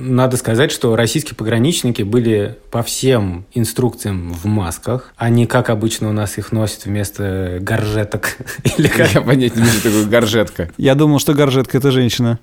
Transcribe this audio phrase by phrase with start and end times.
[0.00, 6.08] Надо сказать, что российские пограничники были по всем инструкциям в масках, а не как обычно
[6.08, 8.36] у нас их носят вместо горжеток.
[8.78, 9.12] Или как?
[9.12, 10.70] Я понять не вижу такую горжетка.
[10.76, 12.38] Я думал, что горжетка– это женщина.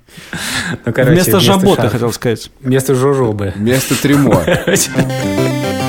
[0.84, 2.50] Ну, короче, вместо жабота, шар- хотел сказать.
[2.60, 3.52] Вместо жожобы.
[3.56, 4.42] Вместо трюмо.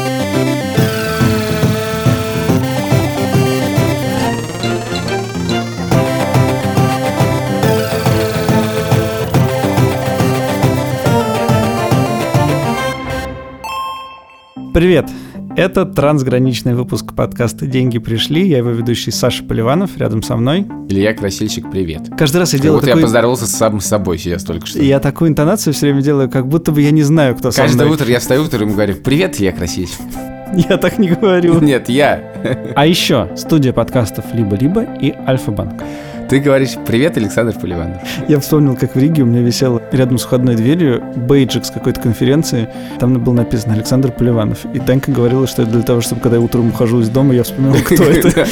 [14.78, 15.10] Привет!
[15.56, 18.48] Это трансграничный выпуск подкаста «Деньги пришли».
[18.48, 20.68] Я его ведущий Саша Поливанов, рядом со мной.
[20.88, 22.04] Илья Красильщик, привет.
[22.16, 23.02] Каждый раз я Как делаю будто я такой...
[23.02, 24.80] поздоровался с сам собой сейчас только что.
[24.80, 27.86] Я такую интонацию все время делаю, как будто бы я не знаю, кто со Каждое
[27.86, 27.96] мной.
[27.96, 29.98] утро я встаю утром и говорю, привет, Илья Красильщик.
[30.70, 31.60] Я так не говорю.
[31.60, 32.32] Нет, я.
[32.76, 35.82] А еще студия подкастов «Либо-либо» и «Альфа-банк».
[36.30, 38.02] Ты говоришь, привет, Александр Поливанов.
[38.28, 42.02] Я вспомнил, как в Риге у меня висел рядом с входной дверью бейджик с какой-то
[42.02, 42.68] конференции.
[43.00, 44.66] Там было написано «Александр Поливанов».
[44.74, 47.44] И Танька говорила, что это для того, чтобы, когда я утром ухожу из дома, я
[47.44, 48.46] вспоминал, кто это.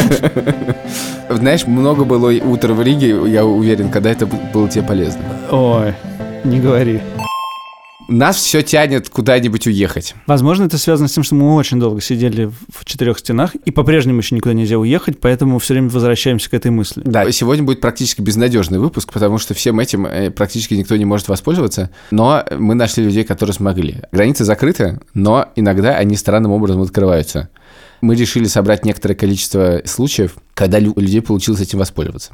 [1.30, 5.23] Знаешь, много было утр в Риге, я уверен, когда это было тебе полезно.
[5.52, 5.94] Ой,
[6.45, 7.02] не говори.
[8.08, 10.14] Нас все тянет куда-нибудь уехать.
[10.28, 14.20] Возможно, это связано с тем, что мы очень долго сидели в четырех стенах, и по-прежнему
[14.20, 17.02] еще никуда нельзя уехать, поэтому все время возвращаемся к этой мысли.
[17.03, 21.28] Да, сегодня будет практически безнадежный выпуск, потому что всем этим э, практически никто не может
[21.28, 24.02] воспользоваться, но мы нашли людей, которые смогли.
[24.11, 27.50] Границы закрыты, но иногда они странным образом открываются.
[28.02, 32.33] Мы решили собрать некоторое количество случаев, когда у людей получилось этим воспользоваться.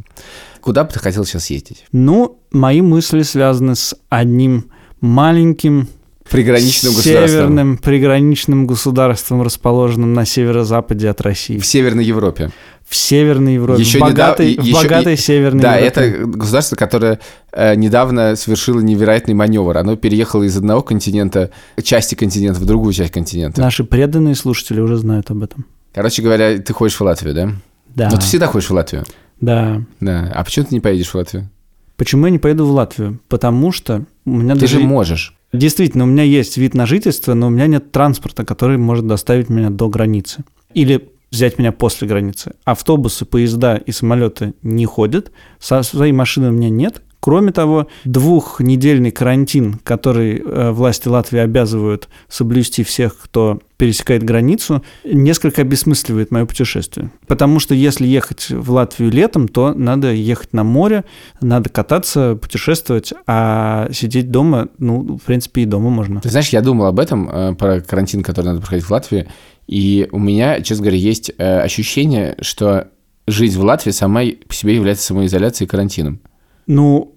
[0.60, 1.86] Куда бы ты хотел сейчас ездить?
[1.94, 4.70] Ну, мои мысли связаны с одним
[5.02, 5.88] маленьким
[6.30, 11.58] Приграничным северным приграничным государством, расположенным на северо-западе от России.
[11.60, 12.52] В Северной Европе.
[12.88, 13.82] В Северной Европе.
[13.82, 16.02] Еще в богатой, недав- в еще- богатой Северной Да, Европе.
[16.02, 17.20] это государство, которое
[17.52, 19.78] э, недавно совершило невероятный маневр.
[19.78, 21.50] Оно переехало из одного континента,
[21.84, 23.60] части континента, в другую часть континента.
[23.60, 25.66] Наши преданные слушатели уже знают об этом.
[25.94, 27.52] Короче говоря, ты хочешь в Латвию, да?
[27.94, 28.10] Да.
[28.10, 29.04] Но ты всегда хочешь в Латвию.
[29.42, 29.82] Да.
[30.00, 30.32] Да.
[30.34, 31.50] А почему ты не поедешь в Латвию?
[31.98, 33.20] Почему я не поеду в Латвию?
[33.28, 34.80] Потому что у меня Ты даже...
[34.80, 35.36] же можешь.
[35.54, 39.50] Действительно, у меня есть вид на жительство, но у меня нет транспорта, который может доставить
[39.50, 40.46] меня до границы.
[40.74, 42.54] Или взять меня после границы.
[42.64, 45.32] Автобусы, поезда и самолеты не ходят.
[45.60, 47.02] Со своей машины у меня нет.
[47.22, 55.62] Кроме того, двухнедельный карантин, который э, власти Латвии обязывают соблюсти всех, кто пересекает границу, несколько
[55.62, 57.12] обесмысливает мое путешествие.
[57.28, 61.06] Потому что если ехать в Латвию летом, то надо ехать на море,
[61.42, 66.22] надо кататься, путешествовать, а сидеть дома, ну, в принципе, и дома можно.
[66.22, 69.28] Ты знаешь, я думал об этом, э, про карантин, который надо проходить в Латвии,
[69.68, 72.88] и у меня, честно говоря, есть э, ощущение, что
[73.28, 76.20] жизнь в Латвии сама по себе является самоизоляцией и карантином.
[76.68, 77.11] Ну,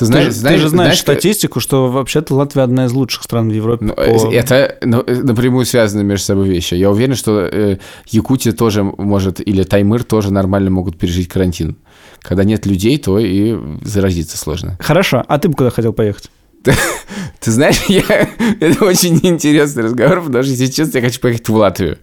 [0.00, 2.92] Ты ты, знаешь, же- знаешь, ты же знаешь знаешь, статистику, что вообще-то Латвия одна из
[2.92, 3.84] лучших стран в Европе.
[3.84, 6.74] Ну, по- э, Это ну, э, напрямую связаны между собой вещи.
[6.74, 7.76] Я уверен, что э,
[8.08, 11.76] Якутия тоже может, или Таймыр тоже нормально могут пережить карантин.
[12.22, 14.78] Когда нет людей, то и заразиться сложно.
[14.80, 16.30] Хорошо, а ты бы куда хотел поехать?
[17.40, 18.02] Ты знаешь, я...
[18.60, 21.98] это очень интересный разговор, потому что, если честно, я хочу поехать в Латвию.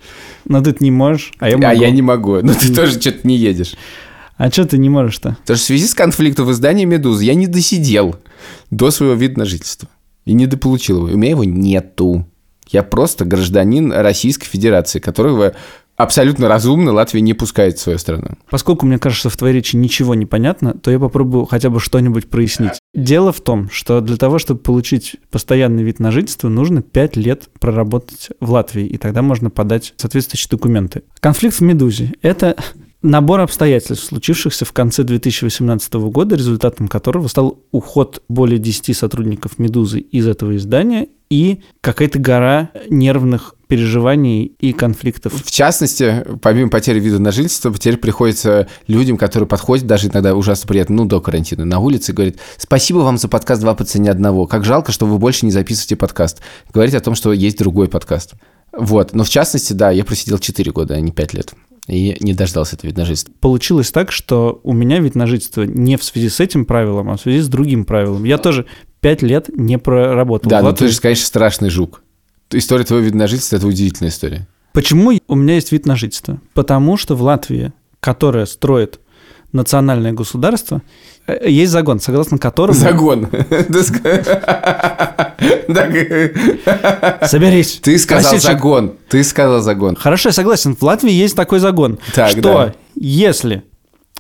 [0.46, 1.68] Но ты не можешь, а я могу.
[1.68, 2.40] А я не могу.
[2.42, 3.76] Но ты тоже что-то не едешь.
[4.38, 5.38] А что ты не можешь-то?
[5.42, 8.16] Потому что в связи с конфликтом в издании «Медузы» я не досидел
[8.70, 9.90] до своего вида на жительство.
[10.26, 11.16] И не дополучил его.
[11.16, 12.28] У меня его нету.
[12.70, 15.56] Я просто гражданин Российской Федерации, которого
[15.96, 18.38] абсолютно разумно Латвия не пускает в свою страну.
[18.50, 21.80] Поскольку мне кажется, что в твоей речи ничего не понятно, то я попробую хотя бы
[21.80, 22.74] что-нибудь прояснить.
[22.94, 27.50] Дело в том, что для того, чтобы получить постоянный вид на жительство, нужно 5 лет
[27.60, 31.04] проработать в Латвии, и тогда можно подать соответствующие документы.
[31.20, 32.56] Конфликт в «Медузе»— это
[33.02, 40.00] набор обстоятельств, случившихся в конце 2018 года, результатом которого стал уход более 10 сотрудников «Медузы»
[40.00, 45.34] из этого издания и какая-то гора нервных переживаний и конфликтов.
[45.34, 50.68] В частности, помимо потери вида на жительство, теперь приходится людям, которые подходят, даже иногда ужасно
[50.68, 54.10] приятно, ну, до карантина, на улице, и говорят, спасибо вам за подкаст «Два по цене
[54.10, 54.48] одного».
[54.48, 56.42] Как жалко, что вы больше не записываете подкаст.
[56.74, 58.36] Говорить о том, что есть другой подкаст.
[58.72, 59.14] Вот.
[59.14, 61.54] Но в частности, да, я просидел 4 года, а не 5 лет.
[61.88, 63.34] И не дождался этого на жительство.
[63.40, 67.18] получилось так, что у меня вид на жительство не в связи с этим правилом, а
[67.18, 68.26] в связи с другим правилом.
[68.26, 68.66] Я тоже
[69.00, 70.50] пять лет не проработал.
[70.50, 70.88] Да, но Латвии.
[70.88, 72.04] ты же, конечно, страшный жук.
[72.52, 74.48] История твоего вида на жительство– это удивительная история.
[74.74, 76.42] Почему у меня есть вид на жительство?
[76.54, 79.00] Потому что в Латвии, которая строит
[79.52, 80.82] национальное государство,
[81.28, 82.78] э, есть загон, согласно которому...
[82.78, 83.28] Загон.
[87.24, 87.80] Соберись.
[87.82, 88.94] Ты сказал загон.
[89.10, 89.96] Ты сказал загон.
[89.96, 90.76] Хорошо, я согласен.
[90.76, 93.64] В Латвии есть такой загон, что если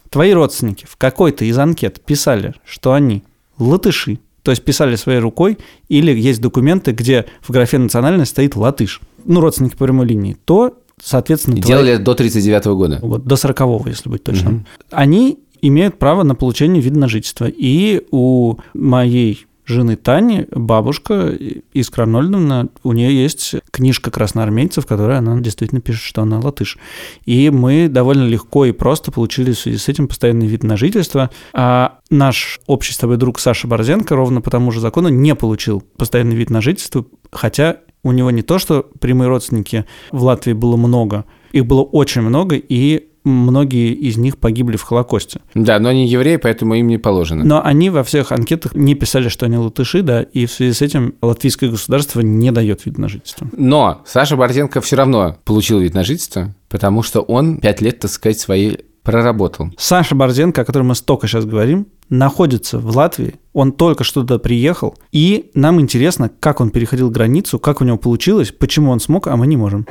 [0.09, 3.23] твои родственники в какой-то из анкет писали, что они
[3.57, 5.57] латыши, то есть писали своей рукой,
[5.89, 10.77] или есть документы, где в графе национальность стоит латыш, ну, родственники по прямой линии, то,
[11.01, 11.55] соответственно...
[11.55, 12.99] И твои- делали это до 39 года.
[13.01, 14.53] вот, до 40 если быть точным.
[14.53, 14.65] Мгм.
[14.91, 17.45] Они имеют право на получение вида на жительство.
[17.47, 21.38] И у моей жены Тани, бабушка
[21.73, 26.77] Искра Арнольдовна, у нее есть книжка красноармейцев, в которой она действительно пишет, что она латыш.
[27.25, 31.29] И мы довольно легко и просто получили в связи с этим постоянный вид на жительство.
[31.53, 35.81] А наш общий с тобой друг Саша Борзенко ровно по тому же закону не получил
[35.81, 40.77] постоянный вид на жительство, хотя у него не то, что прямые родственники в Латвии было
[40.77, 45.41] много, их было очень много, и многие из них погибли в Холокосте.
[45.53, 47.44] Да, но они евреи, поэтому им не положено.
[47.44, 50.81] Но они во всех анкетах не писали, что они латыши, да, и в связи с
[50.81, 53.47] этим латвийское государство не дает вид на жительство.
[53.55, 58.11] Но Саша Борзенко все равно получил вид на жительство, потому что он пять лет, так
[58.11, 58.77] сказать, свои
[59.07, 59.69] проработал.
[59.77, 64.38] Саша Борзенко, о котором мы столько сейчас говорим, находится в Латвии, он только что туда
[64.38, 69.27] приехал, и нам интересно, как он переходил границу, как у него получилось, почему он смог,
[69.27, 69.88] а мы не можем.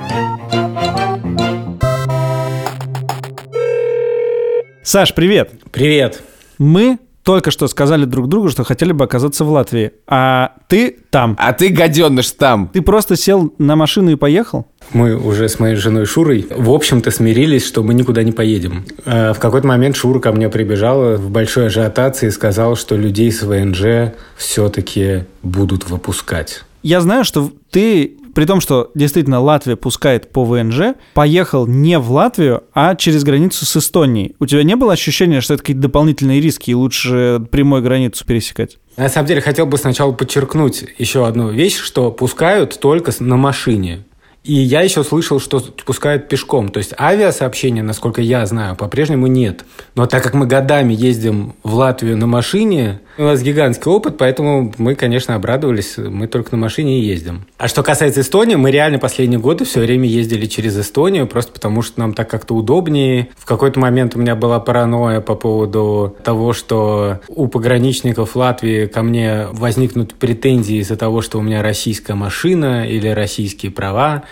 [4.82, 5.62] Саш, привет!
[5.72, 6.22] Привет.
[6.58, 11.34] Мы только что сказали друг другу, что хотели бы оказаться в Латвии, а ты там.
[11.40, 12.70] А ты, гаденыш, там.
[12.72, 14.68] Ты просто сел на машину и поехал?
[14.92, 18.84] Мы уже с моей женой Шурой, в общем-то, смирились, что мы никуда не поедем.
[19.04, 23.32] Э, В какой-то момент Шура ко мне прибежала в большой ажиотации и сказала, что людей
[23.32, 26.62] с ВНЖ все-таки будут выпускать.
[26.84, 32.12] Я знаю, что ты, при том, что действительно Латвия пускает по ВНЖ, поехал не в
[32.12, 34.36] Латвию, а через границу с Эстонией.
[34.38, 38.76] У тебя не было ощущения, что это какие-то дополнительные риски, и лучше прямой границу пересекать?
[38.98, 44.04] На самом деле, хотел бы сначала подчеркнуть еще одну вещь, что пускают только на машине.
[44.44, 46.68] И я еще слышал, что пускают пешком.
[46.68, 49.64] То есть авиасообщения, насколько я знаю, по-прежнему нет.
[49.94, 54.72] Но так как мы годами ездим в Латвию на машине, у нас гигантский опыт, поэтому
[54.78, 55.96] мы, конечно, обрадовались.
[55.96, 57.46] Мы только на машине и ездим.
[57.58, 61.82] А что касается Эстонии, мы реально последние годы все время ездили через Эстонию, просто потому
[61.82, 63.28] что нам так как-то удобнее.
[63.36, 69.02] В какой-то момент у меня была паранойя по поводу того, что у пограничников Латвии ко
[69.02, 74.24] мне возникнут претензии из-за того, что у меня российская машина или российские права.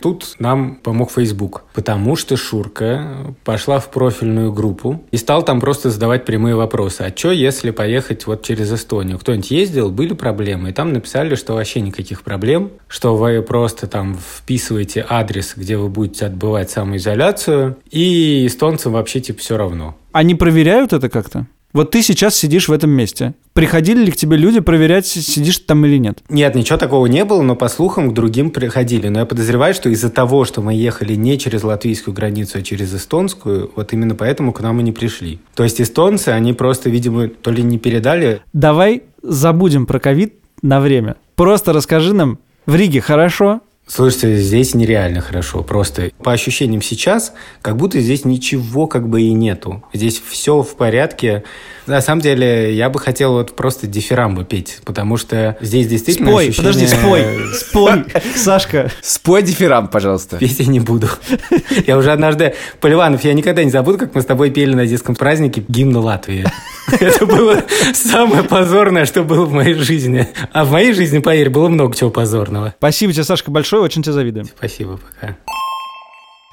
[0.00, 5.90] Тут нам помог Facebook, потому что Шурка пошла в профильную группу и стал там просто
[5.90, 7.02] задавать прямые вопросы.
[7.02, 9.18] А что, если поехать вот через Эстонию?
[9.18, 9.90] Кто-нибудь ездил?
[9.90, 10.70] Были проблемы?
[10.70, 15.88] И там написали, что вообще никаких проблем, что вы просто там вписываете адрес, где вы
[15.88, 19.96] будете отбывать самоизоляцию, и эстонцам вообще типа все равно.
[20.12, 21.46] Они проверяют это как-то?
[21.72, 23.34] Вот ты сейчас сидишь в этом месте.
[23.52, 26.18] Приходили ли к тебе люди проверять, сидишь ты там или нет?
[26.28, 29.08] Нет, ничего такого не было, но по слухам к другим приходили.
[29.08, 32.92] Но я подозреваю, что из-за того, что мы ехали не через латвийскую границу, а через
[32.94, 35.38] эстонскую, вот именно поэтому к нам и не пришли.
[35.54, 38.40] То есть эстонцы, они просто, видимо, то ли не передали.
[38.52, 41.16] Давай забудем про ковид на время.
[41.36, 43.60] Просто расскажи нам, в Риге хорошо?
[43.92, 45.64] Слушайте, здесь нереально хорошо.
[45.64, 49.82] Просто по ощущениям сейчас, как будто здесь ничего как бы и нету.
[49.92, 51.42] Здесь все в порядке.
[51.90, 56.48] На самом деле, я бы хотел вот просто дифирамбы петь, потому что здесь действительно Спой,
[56.48, 58.04] ощущение- подожди, спой, спой,
[58.36, 58.92] Сашка.
[59.02, 60.38] Спой дифирам, пожалуйста.
[60.38, 61.08] Петь я не буду.
[61.86, 62.54] Я уже однажды...
[62.80, 66.46] Поливанов, я никогда не забуду, как мы с тобой пели на детском празднике гимн Латвии.
[67.00, 70.28] Это было самое позорное, что было в моей жизни.
[70.52, 72.74] А в моей жизни, поверь, было много чего позорного.
[72.78, 74.46] Спасибо тебе, Сашка, большое, очень тебе завидуем.
[74.46, 75.36] Спасибо, пока.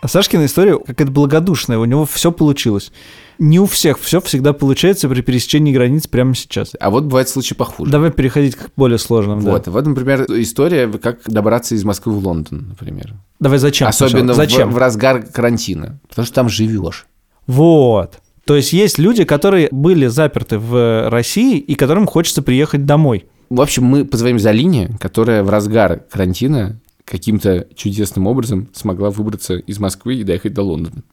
[0.01, 2.91] А Сашкина история какая-то благодушная, у него все получилось.
[3.39, 6.72] Не у всех все всегда получается при пересечении границ прямо сейчас.
[6.79, 7.91] А вот бывает случай похуже.
[7.91, 9.44] Давай переходить к более сложным.
[9.44, 9.51] да.
[9.51, 13.13] Вот, вот, например, история, как добраться из Москвы в Лондон, например.
[13.39, 13.88] Давай зачем?
[13.88, 14.34] Особенно сначала?
[14.34, 14.72] в- Зачем?
[14.72, 16.00] В, разгар карантина.
[16.10, 17.06] Потому что там живешь.
[17.46, 18.20] Вот.
[18.46, 23.25] То есть есть люди, которые были заперты в России и которым хочется приехать домой.
[23.50, 29.79] В общем, мы позвоним Залине, которая в разгар карантина каким-то чудесным образом смогла выбраться из
[29.79, 31.03] Москвы и доехать до Лондона.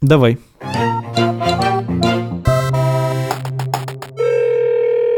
[0.00, 0.38] Давай.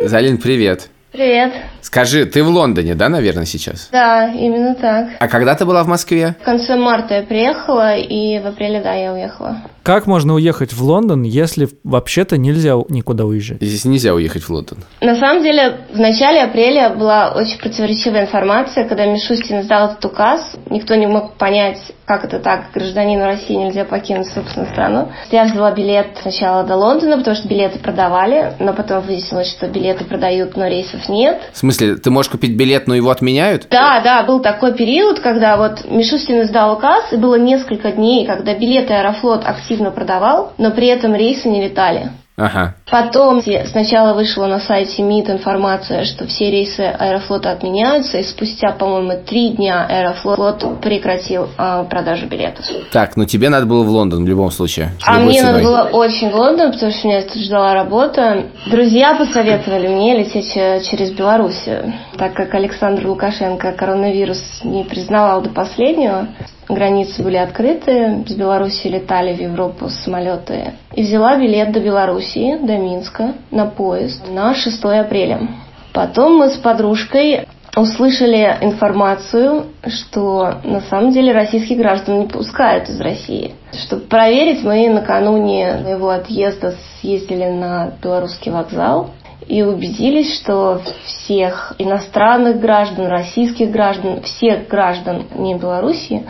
[0.03, 0.89] Залин, привет.
[1.13, 1.53] Привет.
[1.83, 3.89] Скажи, ты в Лондоне, да, наверное, сейчас?
[3.91, 5.09] Да, именно так.
[5.19, 6.37] А когда ты была в Москве?
[6.41, 9.57] В конце марта я приехала, и в апреле, да, я уехала.
[9.83, 13.61] Как можно уехать в Лондон, если вообще-то нельзя никуда уезжать?
[13.61, 14.79] Здесь нельзя уехать в Лондон.
[15.01, 20.57] На самом деле, в начале апреля была очень противоречивая информация, когда Мишустин издал этот указ.
[20.71, 21.79] Никто не мог понять,
[22.11, 25.13] как это так, гражданину России нельзя покинуть собственную страну.
[25.31, 30.05] Я взяла билет сначала до Лондона, потому что билеты продавали, но потом выяснилось, что билеты
[30.05, 31.41] продают, но рейсов нет.
[31.53, 33.69] В смысле, ты можешь купить билет, но его отменяют?
[33.71, 38.55] Да, да, был такой период, когда вот Мишустин издал указ, и было несколько дней, когда
[38.55, 42.11] билеты Аэрофлот активно продавал, но при этом рейсы не летали.
[42.41, 42.75] Ага.
[42.91, 49.23] Потом сначала вышла на сайте МИД информация, что все рейсы Аэрофлота отменяются, и спустя, по-моему,
[49.27, 52.65] три дня Аэрофлот прекратил э, продажу билетов.
[52.93, 54.93] Так, ну тебе надо было в Лондон в любом случае.
[55.07, 55.53] А мне ценой.
[55.53, 58.45] надо было очень в Лондон, потому что меня тут ждала работа.
[58.71, 60.55] Друзья посоветовали мне лететь
[60.89, 66.29] через Белоруссию, так как Александр Лукашенко коронавирус не признавал до последнего
[66.75, 70.73] границы были открыты, с Беларуси летали в Европу самолеты.
[70.95, 75.49] И взяла билет до Белоруссии, до Минска, на поезд на 6 апреля.
[75.93, 77.47] Потом мы с подружкой
[77.77, 83.55] услышали информацию, что на самом деле российских граждан не пускают из России.
[83.73, 89.11] Чтобы проверить, мы накануне моего отъезда съездили на белорусский вокзал
[89.47, 96.25] и убедились, что всех иностранных граждан, российских граждан, всех граждан не Белоруссии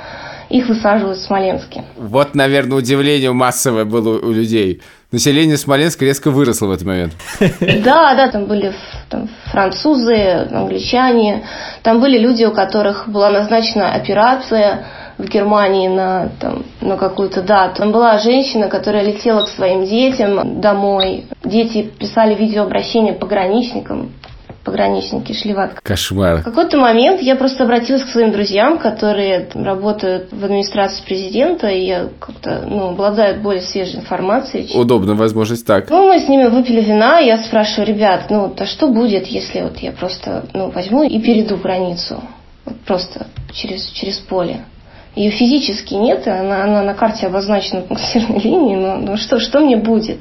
[0.50, 1.85] их высаживают в Смоленске.
[1.97, 4.83] Вот, наверное, удивление массовое было у людей.
[5.12, 7.12] Население Смоленска резко выросло в этот момент.
[7.85, 8.73] Да, да, там были
[9.09, 11.45] там, французы, англичане,
[11.83, 14.87] там были люди, у которых была назначена операция
[15.19, 17.78] в Германии на, там, на какую-то дату.
[17.78, 21.26] Там была женщина, которая летела к своим детям домой.
[21.45, 24.12] Дети писали видеообращение пограничникам
[24.64, 25.81] пограничники шли в отказ.
[25.83, 26.40] Кошмар.
[26.40, 32.09] В какой-то момент я просто обратилась к своим друзьям, которые работают в администрации президента и
[32.19, 34.71] как-то ну, обладают более свежей информацией.
[34.75, 35.88] Удобно, возможность так.
[35.90, 39.79] Ну, мы с ними выпили вина, я спрашиваю, ребят, ну, а что будет, если вот
[39.79, 42.23] я просто ну, возьму и перейду границу?
[42.64, 44.64] Вот просто через, через поле.
[45.17, 49.76] Ее физически нет, она, она на карте обозначена пунктирной линией, но, но что, что мне
[49.76, 50.21] будет?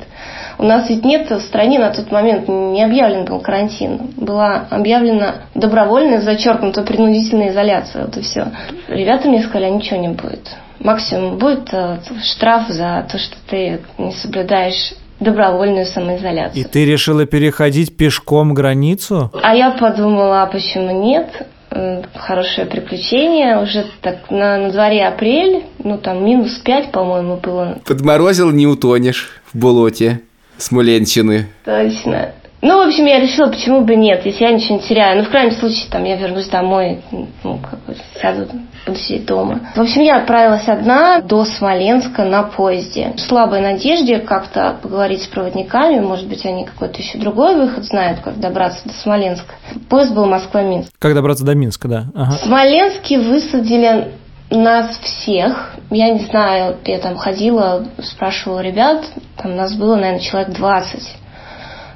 [0.57, 4.11] У нас ведь нет в стране на тот момент не объявлен был карантин.
[4.17, 8.05] Была объявлена добровольная, зачеркнута принудительная изоляция.
[8.05, 8.51] Вот и все.
[8.89, 10.49] Ребята мне сказали, а ничего не будет.
[10.79, 16.61] Максимум будет э, штраф за то, что ты не соблюдаешь добровольную самоизоляцию.
[16.61, 19.31] И ты решила переходить пешком границу?
[19.41, 21.47] А я подумала, а почему нет?
[21.71, 23.61] Э, хорошее приключение.
[23.61, 27.79] Уже так на, на дворе апрель, ну там минус пять, по-моему, было.
[27.85, 30.21] Подморозил, не утонешь в болоте.
[30.57, 31.47] Смоленщины.
[31.63, 32.33] Точно.
[32.61, 35.19] Ну, в общем, я решила, почему бы нет, если я ничего не теряю.
[35.19, 38.47] Ну, в крайнем случае, там, я вернусь домой, ну, как бы сяду,
[38.85, 39.61] буду сидеть дома.
[39.75, 43.13] В общем, я отправилась одна до Смоленска на поезде.
[43.15, 48.19] В слабой надежде как-то поговорить с проводниками, может быть, они какой-то еще другой выход знают,
[48.19, 49.55] как добраться до Смоленска.
[49.89, 50.91] Поезд был Москва-Минск.
[50.99, 52.05] Как добраться до Минска, да.
[52.13, 52.31] Ага.
[52.31, 54.11] В Смоленске высадили
[54.49, 59.05] нас всех, я не знаю, я там ходила, спрашивала ребят,
[59.37, 61.03] там нас было, наверное, человек 20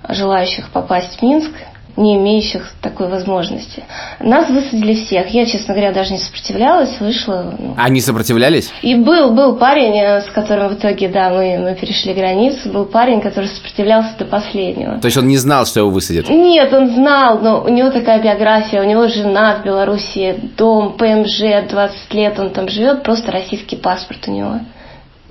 [0.10, 1.52] желающих попасть в Минск
[1.96, 3.84] не имеющих такой возможности.
[4.20, 5.28] Нас высадили всех.
[5.30, 7.54] Я, честно говоря, даже не сопротивлялась, вышла.
[7.58, 7.76] Ну.
[7.78, 8.72] Они сопротивлялись?
[8.82, 12.86] И был, был парень, э, с которым в итоге, да, мы, мы перешли границу, был
[12.86, 15.00] парень, который сопротивлялся до последнего.
[15.00, 16.30] То есть он не знал, что его высадят?
[16.30, 21.70] Нет, он знал, но у него такая биография, у него жена в Беларуси, дом, ПМЖ,
[21.70, 24.62] 20 лет он там живет, просто российский паспорт у него.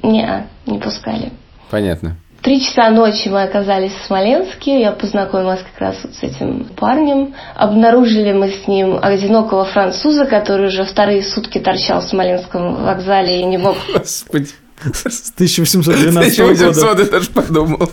[0.03, 1.33] Не, не пускали.
[1.71, 4.81] Понятно три часа ночи мы оказались в Смоленске.
[4.81, 7.35] Я познакомилась как раз вот с этим парнем.
[7.55, 13.45] Обнаружили мы с ним одинокого француза, который уже вторые сутки торчал в Смоленском вокзале и
[13.45, 13.77] не мог...
[13.95, 14.51] Господи.
[14.83, 16.53] С 1812 года.
[16.53, 17.89] 1800 я даже подумал.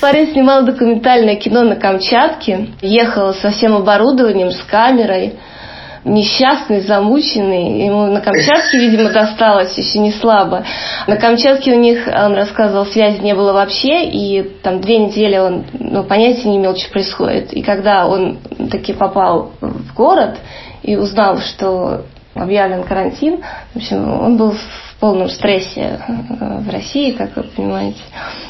[0.00, 2.70] Парень снимал документальное кино на Камчатке.
[2.80, 5.34] Ехал со всем оборудованием, с камерой
[6.04, 7.84] несчастный, замученный.
[7.86, 10.64] Ему на Камчатке, видимо, досталось еще не слабо.
[11.06, 15.64] На Камчатке у них, он рассказывал, связи не было вообще, и там две недели он
[15.78, 17.52] ну, понятия не имел, что происходит.
[17.52, 18.38] И когда он
[18.70, 20.38] таки попал в город
[20.82, 22.02] и узнал, что
[22.34, 23.42] объявлен карантин,
[23.74, 24.54] в общем, он был
[24.98, 28.00] в полном стрессе э, в России, как вы понимаете.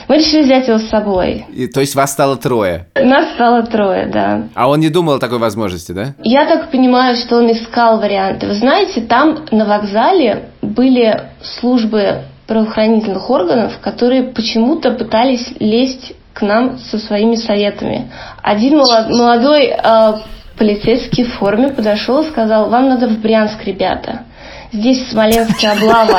[0.09, 1.45] Мы решили взять его с собой.
[1.53, 2.87] И, то есть вас стало трое?
[2.95, 4.45] Нас стало трое, да.
[4.55, 6.15] А он не думал о такой возможности, да?
[6.23, 8.47] Я так понимаю, что он искал варианты.
[8.47, 16.79] Вы знаете, там на вокзале были службы правоохранительных органов, которые почему-то пытались лезть к нам
[16.79, 18.11] со своими советами.
[18.43, 20.13] Один молодой э,
[20.57, 24.23] полицейский в форме подошел и сказал, вам надо в Брянск, ребята.
[24.73, 26.19] Здесь в Смоленске облава.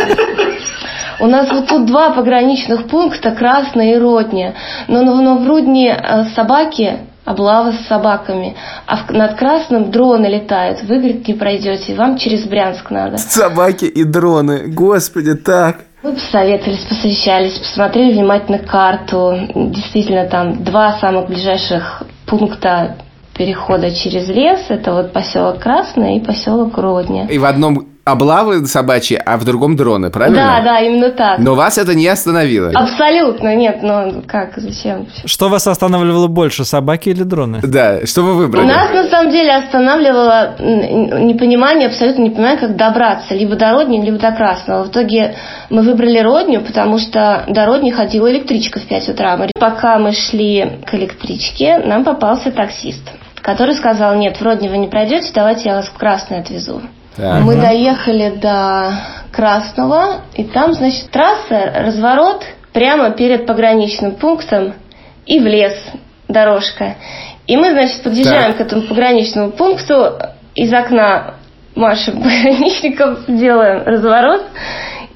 [1.19, 4.55] У нас вот тут два пограничных пункта, Красная и Рудня.
[4.87, 8.55] Но, но, но в Рудне э, собаки, облава с собаками.
[8.87, 10.81] А в, над Красным дроны летают.
[10.83, 11.93] Вы, говорит, не пройдете.
[11.95, 13.17] Вам через Брянск надо.
[13.17, 14.67] Собаки и дроны.
[14.67, 15.81] Господи, так.
[16.01, 19.37] Мы посоветовались, посовещались, посмотрели внимательно карту.
[19.53, 22.95] Действительно, там два самых ближайших пункта
[23.35, 24.65] перехода через лес.
[24.69, 27.25] Это вот поселок Красный и поселок Родня.
[27.25, 30.61] И в одном облавы собачьи, а в другом дроны, правильно?
[30.61, 31.39] Да, да, именно так.
[31.39, 32.71] Но вас это не остановило.
[32.73, 35.07] Абсолютно нет, ну как, зачем?
[35.25, 37.59] Что вас останавливало больше, собаки или дроны?
[37.63, 38.65] Да, что вы выбрали?
[38.65, 44.31] Нас на самом деле останавливало непонимание, абсолютно непонимание, как добраться либо до Родни, либо до
[44.31, 44.83] Красного.
[44.83, 45.35] В итоге
[45.69, 49.39] мы выбрали Родню, потому что до Родни ходила электричка в 5 утра.
[49.59, 53.03] Пока мы шли к электричке, нам попался таксист,
[53.41, 56.81] который сказал, нет, в Родни вы не пройдете, давайте я вас в Красное отвезу.
[57.15, 57.43] Так.
[57.43, 58.93] Мы доехали до
[59.31, 64.73] Красного, и там, значит, трасса, разворот прямо перед пограничным пунктом
[65.25, 65.73] и в лес
[66.27, 66.95] дорожка.
[67.47, 68.57] И мы, значит, подъезжаем Так.
[68.57, 70.19] к этому пограничному пункту,
[70.55, 71.35] из окна
[71.75, 74.43] машем пограничником, делаем разворот,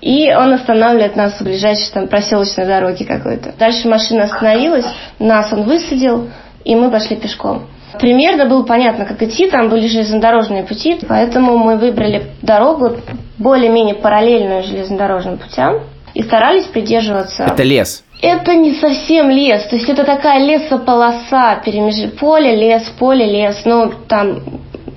[0.01, 3.53] и он останавливает нас у ближайшей там проселочной дороги какой-то.
[3.57, 4.85] Дальше машина остановилась,
[5.19, 6.29] нас он высадил,
[6.65, 7.67] и мы пошли пешком.
[7.99, 12.97] Примерно было понятно, как идти, там были железнодорожные пути, поэтому мы выбрали дорогу
[13.37, 15.81] более-менее параллельную железнодорожным путям
[16.13, 17.43] и старались придерживаться.
[17.43, 18.03] Это лес.
[18.21, 22.13] Это не совсем лес, то есть это такая лесополоса, перемеж...
[22.19, 23.61] поле, лес, поле, лес.
[23.65, 24.39] Ну, там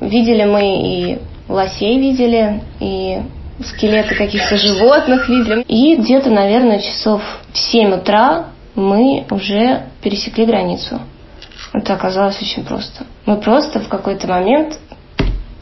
[0.00, 3.18] видели мы и лосей видели, и
[3.64, 5.62] скелеты каких-то животных видели.
[5.62, 7.22] И где-то, наверное, часов
[7.52, 11.00] в 7 утра мы уже пересекли границу.
[11.76, 13.04] Это оказалось очень просто.
[13.26, 14.78] Мы просто в какой-то момент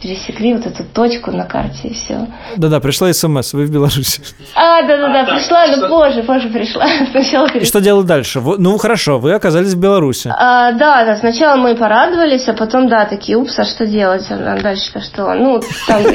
[0.04, 2.26] пересекли вот эту точку на карте и все.
[2.56, 4.20] Да-да, пришла смс, вы в Беларуси.
[4.54, 6.86] А, да-да-да, пришла, ну позже, позже пришла.
[7.10, 7.68] Сначала И перешла.
[7.68, 8.40] что делать дальше?
[8.40, 10.30] Ну, хорошо, вы оказались в Беларуси.
[10.36, 14.26] А, да, да, сначала мы порадовались, а потом, да, такие, упс, а что делать?
[14.30, 15.32] А дальше-то что?
[15.34, 16.02] Ну, там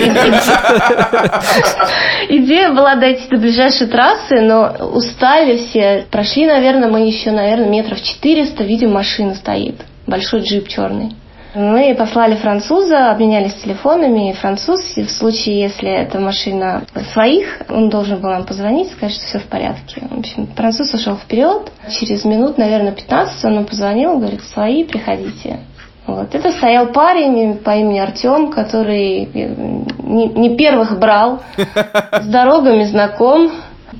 [2.30, 6.06] идея была дойти до ближайшей трассы, но устали все.
[6.12, 9.82] Прошли, наверное, мы еще, наверное, метров 400, видим, машина стоит.
[10.06, 11.16] Большой джип черный.
[11.56, 18.22] Мы послали француза, обменялись телефонами, и француз, в случае, если эта машина своих, он должен
[18.22, 20.02] был нам позвонить, сказать, что все в порядке.
[20.12, 21.72] В общем, француз ушел вперед.
[21.90, 25.62] Через минут, наверное, 15 он нам позвонил, говорит, свои, приходите.
[26.06, 26.34] Вот.
[26.34, 29.56] Это стоял парень по имени Артем, который э,
[30.04, 33.52] не, не первых брал, с дорогами знаком,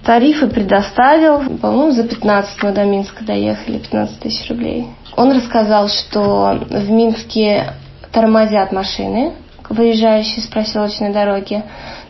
[0.06, 1.58] тарифы предоставил.
[1.58, 4.88] По-моему, за 15 мы до Минска доехали, 15 тысяч рублей.
[5.20, 7.74] Он рассказал, что в Минске
[8.14, 9.34] тормозят машины,
[9.68, 11.62] выезжающие с проселочной дороги.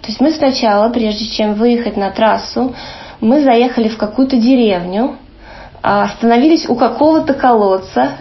[0.01, 2.75] То есть мы сначала, прежде чем выехать на трассу,
[3.19, 5.15] мы заехали в какую-то деревню,
[5.81, 8.11] а, остановились у какого-то колодца,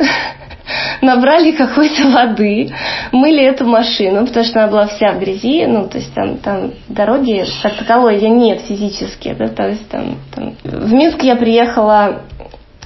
[1.03, 2.73] набрали какой-то воды,
[3.13, 6.73] мыли эту машину, потому что она была вся в грязи, ну, то есть там, там
[6.89, 10.55] дороги как таковой ее нет физически, да, то есть там, там...
[10.65, 12.23] В Минск я приехала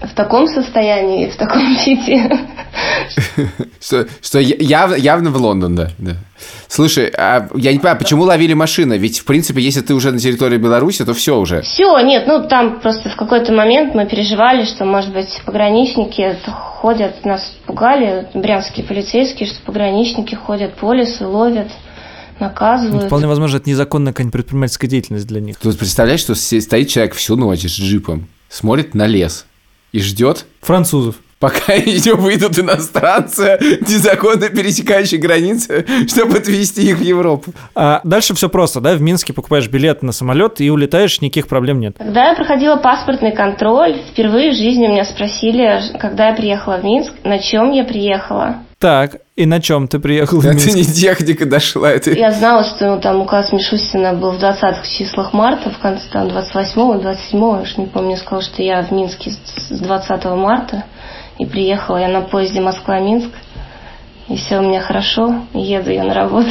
[0.03, 2.31] в таком состоянии, в таком виде.
[3.81, 6.17] Что, что я- явно, в Лондон, да, да.
[6.69, 8.99] Слушай, а я не понимаю, почему ловили машины?
[8.99, 11.63] Ведь, в принципе, если ты уже на территории Беларуси, то все уже.
[11.63, 17.25] Все, нет, ну там просто в какой-то момент мы переживали, что, может быть, пограничники ходят,
[17.25, 21.69] нас пугали, брянские полицейские, что пограничники ходят по лесу, ловят,
[22.41, 23.05] наказывают.
[23.05, 25.59] Вполне возможно, это незаконная какая-нибудь предпринимательская деятельность для них.
[25.59, 29.47] Тут представляешь, что стоит человек всю ночь с джипом, смотрит на лес
[29.93, 31.17] и ждет, Французов.
[31.39, 37.53] пока не выйдут иностранцы, незаконно пересекающие границы, чтобы отвезти их в Европу.
[37.75, 38.95] А дальше все просто, да?
[38.95, 41.97] В Минске покупаешь билет на самолет и улетаешь, никаких проблем нет.
[41.99, 47.13] Когда я проходила паспортный контроль, впервые в жизни меня спросили, когда я приехала в Минск,
[47.25, 48.59] на чем я приехала.
[48.83, 52.11] Так, и на чем ты приехал в Это не техника дошла, это...
[52.11, 56.27] Я знала, что ну, там указ Мишустина был в 20-х числах марта, в конце там
[56.27, 60.83] 28-го, 27-го, я уж не помню, сказал, что я в Минске с с 20 марта,
[61.39, 63.31] и приехала я на поезде Москва-Минск,
[64.29, 66.51] и все у меня хорошо, и еду я на работу.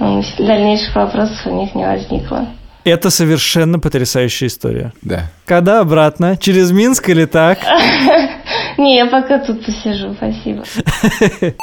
[0.00, 2.46] Ну, Дальнейших вопросов у них не возникло.
[2.84, 4.92] Это совершенно потрясающая история.
[5.02, 5.24] Да.
[5.44, 6.36] Когда обратно?
[6.36, 7.58] Через Минск или так?
[8.78, 10.64] Не, я пока тут посижу, спасибо.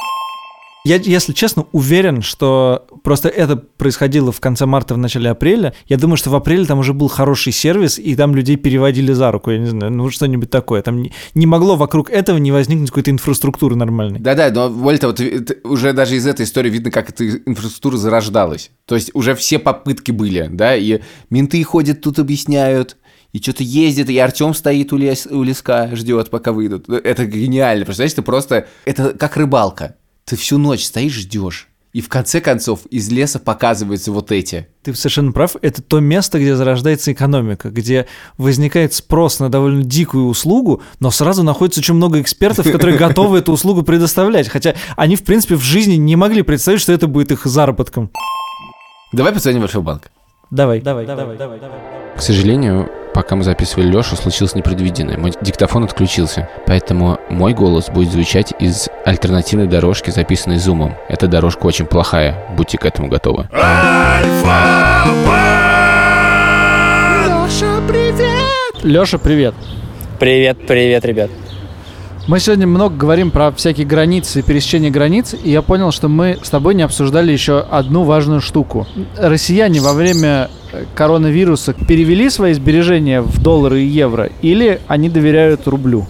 [0.87, 5.73] Я, если честно, уверен, что просто это происходило в конце марта, в начале апреля.
[5.87, 9.31] Я думаю, что в апреле там уже был хороший сервис, и там людей переводили за
[9.31, 10.83] руку, я не знаю, ну что-нибудь такое.
[10.83, 14.19] Там не, не могло вокруг этого не возникнуть какой-то инфраструктуры нормальной.
[14.19, 17.97] Да-да, но более того, ты- ты- уже даже из этой истории видно, как эта инфраструктура
[17.97, 18.69] зарождалась.
[18.85, 20.99] То есть уже все попытки были, да, и
[21.31, 22.95] менты ходят тут объясняют,
[23.35, 26.87] и что-то ездит, и Артем стоит у, лес, у леска, ждет, пока выйдут.
[26.87, 27.83] Это гениально.
[27.83, 28.67] Представляешь, ты просто...
[28.85, 29.97] Это как рыбалка.
[30.23, 31.67] Ты всю ночь стоишь, ждешь.
[31.91, 34.69] И в конце концов из леса показываются вот эти.
[34.83, 35.57] Ты совершенно прав.
[35.61, 41.43] Это то место, где зарождается экономика, где возникает спрос на довольно дикую услугу, но сразу
[41.43, 44.47] находится очень много экспертов, которые готовы эту услугу предоставлять.
[44.47, 48.11] Хотя они, в принципе, в жизни не могли представить, что это будет их заработком.
[49.11, 50.09] Давай позвоним в Альфа-банк.
[50.51, 51.79] Давай, давай, давай, давай, давай.
[52.15, 55.17] К сожалению, пока мы записывали Лешу, случилось непредвиденное.
[55.17, 60.95] Мой диктофон отключился, поэтому мой голос будет звучать из альтернативной дорожки, записанной зумом.
[61.07, 63.47] Эта дорожка очень плохая, будьте к этому готовы.
[68.83, 69.55] Леша, привет.
[70.19, 71.31] Привет, привет, ребят.
[72.27, 76.39] Мы сегодня много говорим про всякие границы и пересечение границ, и я понял, что мы
[76.41, 78.87] с тобой не обсуждали еще одну важную штуку.
[79.15, 85.67] Россияне во время э, коронавируса перевели свои сбережения в доллары и евро, или они доверяют
[85.67, 86.07] рублю?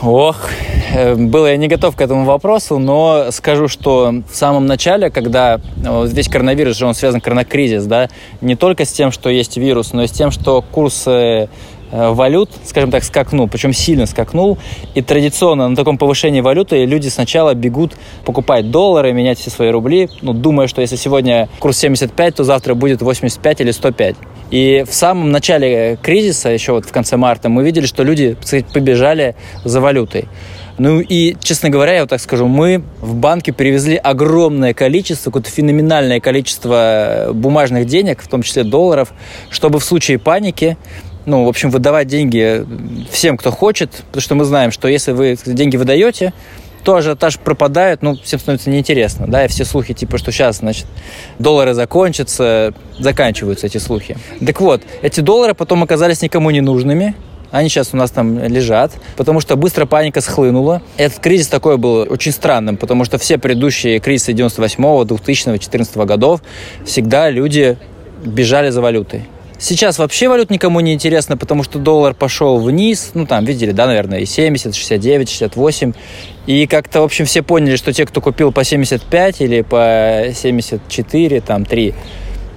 [0.00, 0.36] Ох,
[0.94, 5.60] э, был я не готов к этому вопросу, но скажу, что в самом начале, когда
[5.76, 8.08] вот весь коронавирус же он связан коронакризис, да,
[8.40, 11.48] не только с тем, что есть вирус, но и с тем, что курсы Э,
[11.94, 14.58] валют, скажем так, скакнул, причем сильно скакнул.
[14.94, 17.92] И традиционно на таком повышении валюты люди сначала бегут
[18.24, 22.74] покупать доллары, менять все свои рубли, ну, думая, что если сегодня курс 75, то завтра
[22.74, 24.16] будет 85 или 105.
[24.50, 28.66] И в самом начале кризиса, еще вот в конце марта, мы видели, что люди сказать,
[28.66, 30.26] побежали за валютой.
[30.76, 35.48] Ну и, честно говоря, я вот так скажу, мы в банке перевезли огромное количество, какое-то
[35.48, 39.12] феноменальное количество бумажных денег, в том числе долларов,
[39.50, 40.76] чтобы в случае паники
[41.26, 42.64] ну, в общем, выдавать деньги
[43.10, 46.32] всем, кто хочет, потому что мы знаем, что если вы деньги выдаете,
[46.84, 50.86] то ажиотаж пропадает, ну, всем становится неинтересно, да, и все слухи, типа, что сейчас, значит,
[51.38, 54.16] доллары закончатся, заканчиваются эти слухи.
[54.44, 57.14] Так вот, эти доллары потом оказались никому не нужными,
[57.50, 60.82] они сейчас у нас там лежат, потому что быстро паника схлынула.
[60.96, 66.42] Этот кризис такой был очень странным, потому что все предыдущие кризисы 98-го, 2000-го, 2014 годов
[66.84, 67.78] всегда люди
[68.24, 69.28] бежали за валютой.
[69.64, 73.12] Сейчас вообще валют никому не интересно, потому что доллар пошел вниз.
[73.14, 75.94] Ну, там, видели, да, наверное, и 70, 69, 68.
[76.46, 81.40] И как-то, в общем, все поняли, что те, кто купил по 75 или по 74,
[81.40, 81.94] там, 3,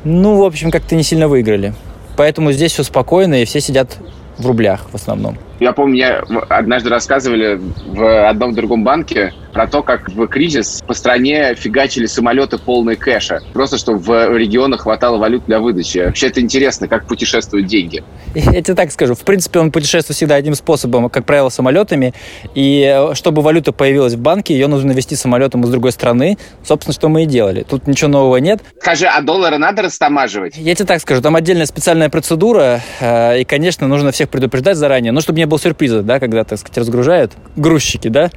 [0.03, 1.73] ну, в общем, как-то не сильно выиграли.
[2.17, 3.99] Поэтому здесь все спокойно, и все сидят
[4.37, 5.37] в рублях в основном.
[5.61, 6.07] Я помню, мне
[6.49, 12.59] однажды рассказывали в одном другом банке про то, как в кризис по стране фигачили самолеты
[12.59, 13.41] полные кэша.
[13.53, 15.97] Просто, чтобы в регионах хватало валют для выдачи.
[15.97, 18.03] Вообще это интересно, как путешествуют деньги.
[18.35, 19.15] Я тебе так скажу.
[19.15, 22.13] В принципе, он путешествует всегда одним способом, как правило, самолетами.
[22.53, 26.37] И э, чтобы валюта появилась в банке, ее нужно вести самолетом из другой страны.
[26.63, 27.65] Собственно, что мы и делали.
[27.67, 28.61] Тут ничего нового нет.
[28.79, 30.55] Скажи, а доллары надо растамаживать?
[30.55, 31.23] Я тебе так скажу.
[31.23, 32.79] Там отдельная специальная процедура.
[32.99, 35.11] Э, и, конечно, нужно всех предупреждать заранее.
[35.11, 38.29] Ну, чтобы не было сюрприза, да, когда, так сказать, разгружают грузчики, да,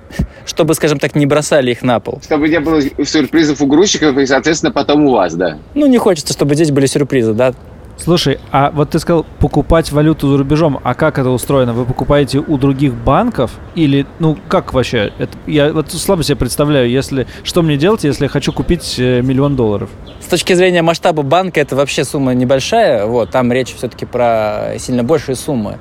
[0.47, 2.21] чтобы, скажем так, не бросали их на пол.
[2.23, 5.59] Чтобы не было сюрпризов у грузчиков и, соответственно, потом у вас, да.
[5.75, 7.55] Ну, не хочется, чтобы здесь были сюрпризы, да.
[8.03, 11.75] Слушай, а вот ты сказал покупать валюту за рубежом, а как это устроено?
[11.75, 15.13] Вы покупаете у других банков или, ну, как вообще?
[15.19, 19.21] Это, я вот слабо себе представляю, если, что мне делать, если я хочу купить э,
[19.21, 19.91] миллион долларов?
[20.19, 25.05] С точки зрения масштаба банка это вообще сумма небольшая, вот, там речь все-таки про сильно
[25.05, 25.77] большие суммы.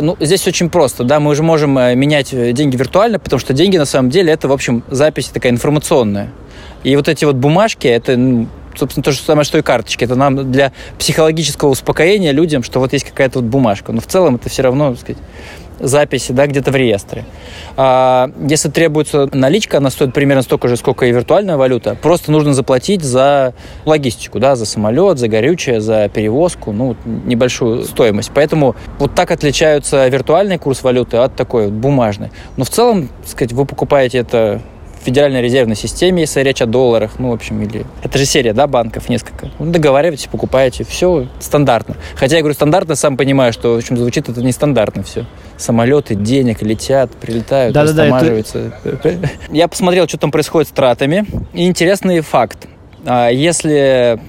[0.00, 3.76] Ну, здесь очень просто, да, мы уже можем э, менять деньги виртуально, потому что деньги
[3.76, 6.30] на самом деле это, в общем, запись такая информационная.
[6.82, 8.48] И вот эти вот бумажки, это ну,
[8.78, 10.04] собственно, то же самое, что и карточки.
[10.04, 13.92] Это нам для психологического успокоения людям, что вот есть какая-то вот бумажка.
[13.92, 15.22] Но в целом это все равно, так сказать,
[15.80, 17.24] записи, да, где-то в реестре.
[17.76, 21.96] А, если требуется наличка, она стоит примерно столько же, сколько и виртуальная валюта.
[22.00, 28.30] Просто нужно заплатить за логистику, да, за самолет, за горючее, за перевозку, ну, небольшую стоимость.
[28.34, 32.30] Поэтому вот так отличаются виртуальный курс валюты от такой вот бумажной.
[32.56, 34.60] Но в целом, так сказать, вы покупаете это
[35.04, 37.84] Федеральной резервной системе, если речь о долларах, ну, в общем, или...
[38.02, 39.50] Это же серия, да, банков несколько.
[39.58, 41.96] Ну, договариваетесь, покупаете, все стандартно.
[42.14, 45.26] Хотя я говорю стандартно, сам понимаю, что, в общем, звучит это нестандартно все.
[45.56, 48.72] Самолеты, денег летят, прилетают, да, растамаживаются.
[48.84, 49.28] Да, да, это...
[49.50, 51.26] Я посмотрел, что там происходит с тратами.
[51.52, 52.68] И интересный факт.
[53.04, 54.20] А, если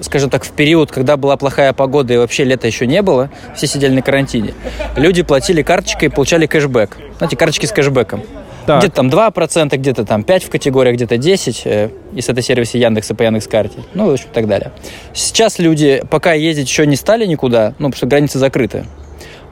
[0.00, 3.66] скажем так, в период, когда была плохая погода и вообще лета еще не было, все
[3.66, 4.54] сидели на карантине,
[4.96, 6.96] люди платили карточкой и получали кэшбэк.
[7.18, 8.22] Знаете, карточки с кэшбэком.
[8.66, 8.80] Так.
[8.80, 13.14] Где-то там 2%, где-то там 5% в категориях, где-то 10%, э, если это сервисы Яндекса
[13.14, 13.80] по Яндекс.Карте.
[13.94, 14.72] Ну, в общем, так далее.
[15.12, 18.86] Сейчас люди пока ездить еще не стали никуда, ну, потому что границы закрыты,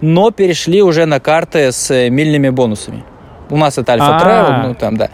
[0.01, 3.05] но перешли уже на карты с э, мильными бонусами.
[3.51, 5.11] У нас это Альфа Travel, ну там, да.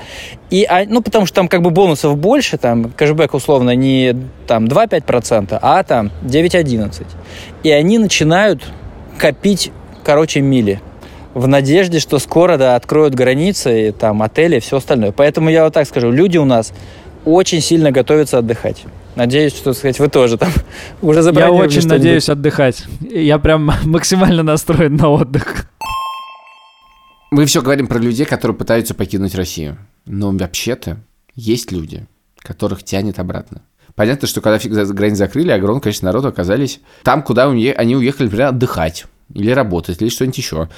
[0.49, 4.15] И, а, ну, потому что там как бы бонусов больше, там кэшбэк условно не
[4.47, 7.05] там 2-5%, а там 9-11.
[7.65, 8.63] И они начинают
[9.19, 9.73] копить,
[10.05, 10.81] короче, мили
[11.35, 15.13] в надежде, что скоро да, откроют границы, и, там отели и все остальное.
[15.13, 16.73] Поэтому я вот так скажу, люди у нас
[17.25, 18.85] очень сильно готовятся отдыхать.
[19.15, 20.51] Надеюсь, что сказать, вы тоже там
[21.03, 22.85] уже забронировали Я очень надеюсь отдыхать.
[23.01, 25.67] Я прям максимально настроен на отдых.
[27.31, 29.77] Мы все говорим про людей, которые пытаются покинуть Россию.
[30.07, 30.99] Но вообще-то
[31.35, 32.07] есть люди,
[32.39, 33.63] которых тянет обратно.
[33.95, 39.07] Понятно, что когда границы закрыли, огромное количество народу оказались там, куда они уехали, например, отдыхать
[39.35, 40.69] или работать, или что-нибудь еще.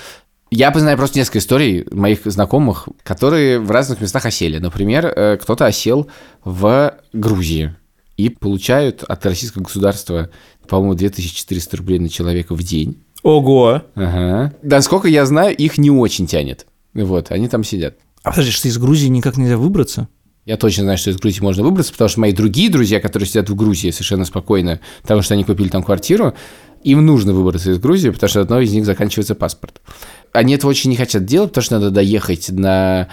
[0.51, 4.59] Я знаю просто несколько историй моих знакомых, которые в разных местах осели.
[4.59, 6.09] Например, э, кто-то осел
[6.45, 7.77] в Грузии
[8.17, 10.29] и получают от российского государства,
[10.69, 13.03] по-моему, 2400 рублей на человека в день.
[13.23, 13.83] Ого.
[13.95, 14.53] Ага.
[14.63, 16.67] Насколько я знаю, их не очень тянет.
[16.95, 17.95] Вот, они там сидят.
[18.23, 20.09] А подожди, что из Грузии никак нельзя выбраться?
[20.47, 23.49] Я точно знаю, что из Грузии можно выбраться, потому что мои другие друзья, которые сидят
[23.49, 26.35] в Грузии совершенно спокойно, потому что они купили там квартиру,
[26.83, 29.81] им нужно выбраться из Грузии, потому что одного из них заканчивается паспорт.
[30.33, 33.09] Они этого очень не хотят делать, потому что надо доехать на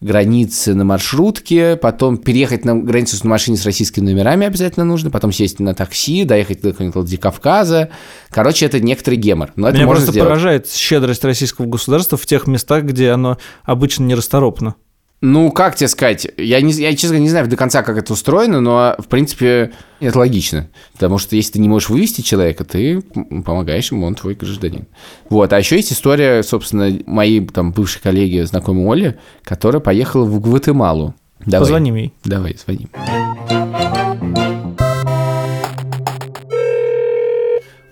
[0.00, 5.30] границы на маршрутке, потом переехать на границу на машине с российскими номерами обязательно нужно, потом
[5.30, 7.90] сесть на такси, доехать до какого-нибудь Владикавказа.
[8.30, 9.52] Короче, это некоторый гемор.
[9.54, 10.28] Но это Меня можно просто сделать.
[10.28, 14.74] поражает щедрость российского государства в тех местах, где оно обычно нерасторопно.
[15.24, 16.26] Ну, как тебе сказать?
[16.36, 19.70] Я, не, я, честно говоря, не знаю до конца, как это устроено, но, в принципе,
[20.00, 20.68] это логично.
[20.94, 23.02] Потому что если ты не можешь вывести человека, ты
[23.44, 24.86] помогаешь ему, он твой гражданин.
[25.30, 25.52] Вот.
[25.52, 31.14] А еще есть история, собственно, моей там бывшей коллеги, знакомой Оли, которая поехала в Гватемалу.
[31.46, 31.60] Давай.
[31.60, 32.12] Позвоним ей.
[32.24, 32.90] Давай, звоним.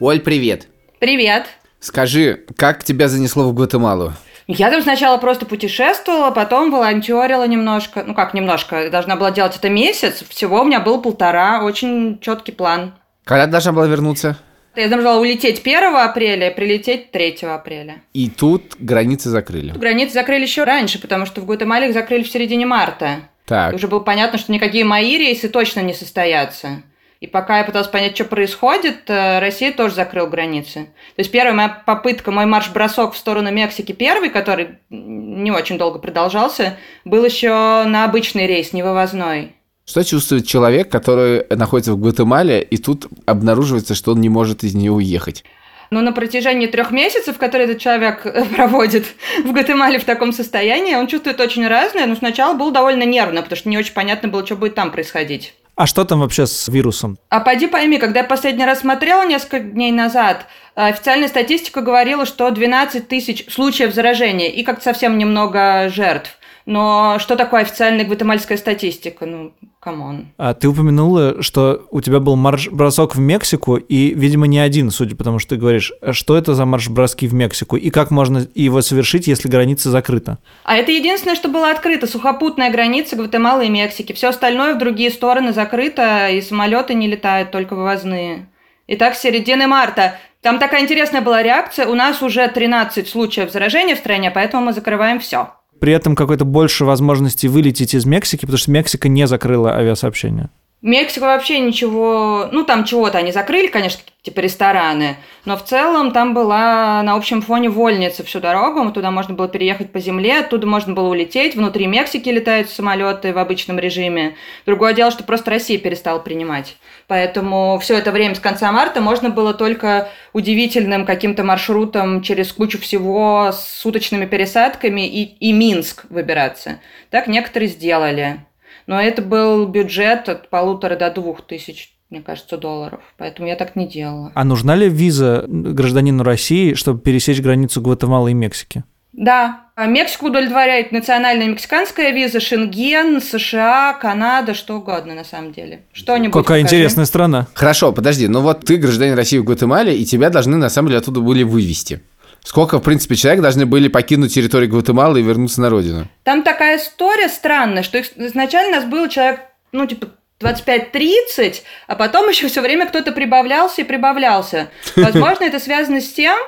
[0.01, 0.67] Оль, привет.
[0.99, 1.47] Привет.
[1.79, 4.15] Скажи, как тебя занесло в Гватемалу?
[4.53, 8.03] Я там сначала просто путешествовала, потом волонтерила немножко.
[8.05, 10.25] Ну как немножко, должна была делать это месяц.
[10.29, 12.95] Всего у меня было полтора, очень четкий план.
[13.25, 14.37] Когда ты должна была вернуться?
[14.75, 18.03] Я должна была улететь 1 апреля прилететь 3 апреля.
[18.13, 19.73] И тут границы закрыли.
[19.73, 23.29] Границы закрыли еще раньше, потому что в Гватемале их закрыли в середине марта.
[23.47, 23.73] Так.
[23.73, 26.83] И уже было понятно, что никакие мои рейсы точно не состоятся.
[27.21, 30.87] И пока я пыталась понять, что происходит, э, Россия тоже закрыл границы.
[31.17, 35.99] То есть первая моя попытка, мой марш-бросок в сторону Мексики, первый, который не очень долго
[35.99, 39.55] продолжался, был еще на обычный рейс, не вывозной.
[39.85, 44.75] Что чувствует человек, который находится в Гватемале, и тут обнаруживается, что он не может из
[44.75, 45.45] нее уехать?
[45.91, 49.05] Но на протяжении трех месяцев, которые этот человек э, проводит
[49.45, 52.07] в Гватемале в таком состоянии, он чувствует очень разное.
[52.07, 55.53] Но сначала было довольно нервно, потому что не очень понятно было, что будет там происходить.
[55.77, 57.19] А что там вообще с вирусом?
[57.29, 62.51] А поди пойми, когда я последний раз смотрела несколько дней назад, официальная статистика говорила, что
[62.51, 66.37] 12 тысяч случаев заражения и как-то совсем немного жертв.
[66.71, 69.27] Но что такое официальная гватемальская статистика?
[69.27, 70.29] Ну, come on.
[70.37, 75.17] А ты упомянула, что у тебя был марш-бросок в Мексику, и, видимо, не один, судя
[75.17, 75.93] по тому, что ты говоришь.
[76.13, 80.39] Что это за марш-броски в Мексику, и как можно его совершить, если граница закрыта?
[80.63, 82.07] А это единственное, что было открыто.
[82.07, 84.13] Сухопутная граница Гватемалы и Мексики.
[84.13, 88.49] Все остальное в другие стороны закрыто, и самолеты не летают, только вывозные.
[88.87, 90.19] Итак, середины марта.
[90.41, 91.89] Там такая интересная была реакция.
[91.89, 95.49] У нас уже 13 случаев заражения в стране, поэтому мы закрываем все.
[95.81, 100.51] При этом какой-то больше возможности вылететь из Мексики, потому что Мексика не закрыла авиасообщение.
[100.83, 102.49] Мексика вообще ничего...
[102.53, 107.41] Ну, там чего-то они закрыли, конечно, типа рестораны, но в целом там была на общем
[107.41, 111.87] фоне вольница всю дорогу, туда можно было переехать по земле, оттуда можно было улететь, внутри
[111.87, 114.37] Мексики летают самолеты в обычном режиме.
[114.67, 116.77] Другое дело, что просто Россия перестала принимать.
[117.09, 122.79] Поэтому все это время с конца марта можно было только удивительным каким-то маршрутом через кучу
[122.79, 126.81] всего с суточными пересадками и, и Минск выбираться.
[127.11, 128.45] Так некоторые сделали.
[128.91, 132.99] Но это был бюджет от полутора до двух тысяч, мне кажется, долларов.
[133.19, 134.33] Поэтому я так не делала.
[134.35, 138.83] А нужна ли виза гражданину России, чтобы пересечь границу Гватемалы и Мексики?
[139.13, 139.61] Да.
[139.77, 145.83] А Мексику удовлетворяет национальная мексиканская виза, Шенген, США, Канада, что угодно на самом деле.
[145.93, 146.63] Что-нибудь Какая покажи.
[146.63, 147.47] интересная страна.
[147.55, 150.99] Хорошо, подожди, ну вот ты гражданин России в Гватемале, и тебя должны на самом деле
[150.99, 152.03] оттуда были вывести.
[152.45, 156.09] Сколько, в принципе, человек должны были покинуть территорию Гватемалы и вернуться на родину?
[156.25, 159.41] Там такая история странная, что их изначально нас было человек,
[159.73, 160.09] ну, типа,
[160.41, 164.71] 25-30, а потом еще все время кто-то прибавлялся и прибавлялся.
[164.97, 166.39] Возможно, это связано с тем,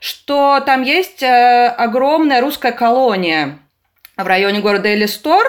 [0.00, 3.58] что там есть э, огромная русская колония
[4.16, 5.46] в районе города Элистор.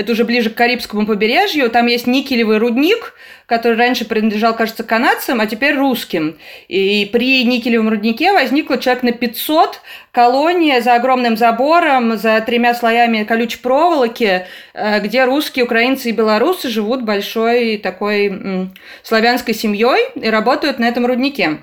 [0.00, 1.68] Это уже ближе к Карибскому побережью.
[1.68, 3.12] Там есть никелевый рудник,
[3.44, 6.38] который раньше принадлежал, кажется, канадцам, а теперь русским.
[6.68, 13.24] И при никелевом руднике возникло человек на 500, колония за огромным забором, за тремя слоями
[13.24, 18.70] колючей проволоки, э, где русские, украинцы и белорусы живут большой такой
[19.02, 21.58] славянской семьей и работают на этом руднике.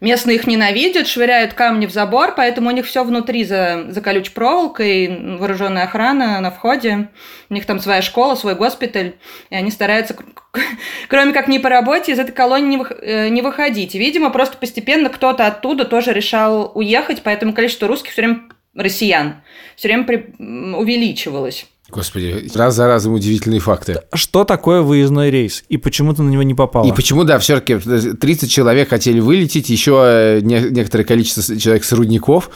[0.00, 4.32] Местные их ненавидят, швыряют камни в забор, поэтому у них все внутри за, за колючей
[4.32, 7.08] проволокой, вооруженная охрана на входе.
[7.48, 9.14] У них там своя школа, свой госпиталь,
[9.50, 10.16] и они стараются,
[11.08, 13.94] кроме как не по работе, из этой колонии не, вых- э, не выходить.
[13.94, 18.42] И, видимо, просто постепенно кто-то оттуда тоже решал уехать, поэтому количество русских все время
[18.74, 19.42] россиян
[19.76, 21.66] все время при- увеличивалось.
[21.88, 24.00] Господи, раз за разом удивительные факты.
[24.12, 25.62] Что такое выездной рейс?
[25.68, 26.86] И почему ты на него не попала?
[26.86, 31.92] И почему, да, все-таки 30 человек хотели вылететь, еще э, не- некоторое количество человек с
[31.92, 32.50] рудников.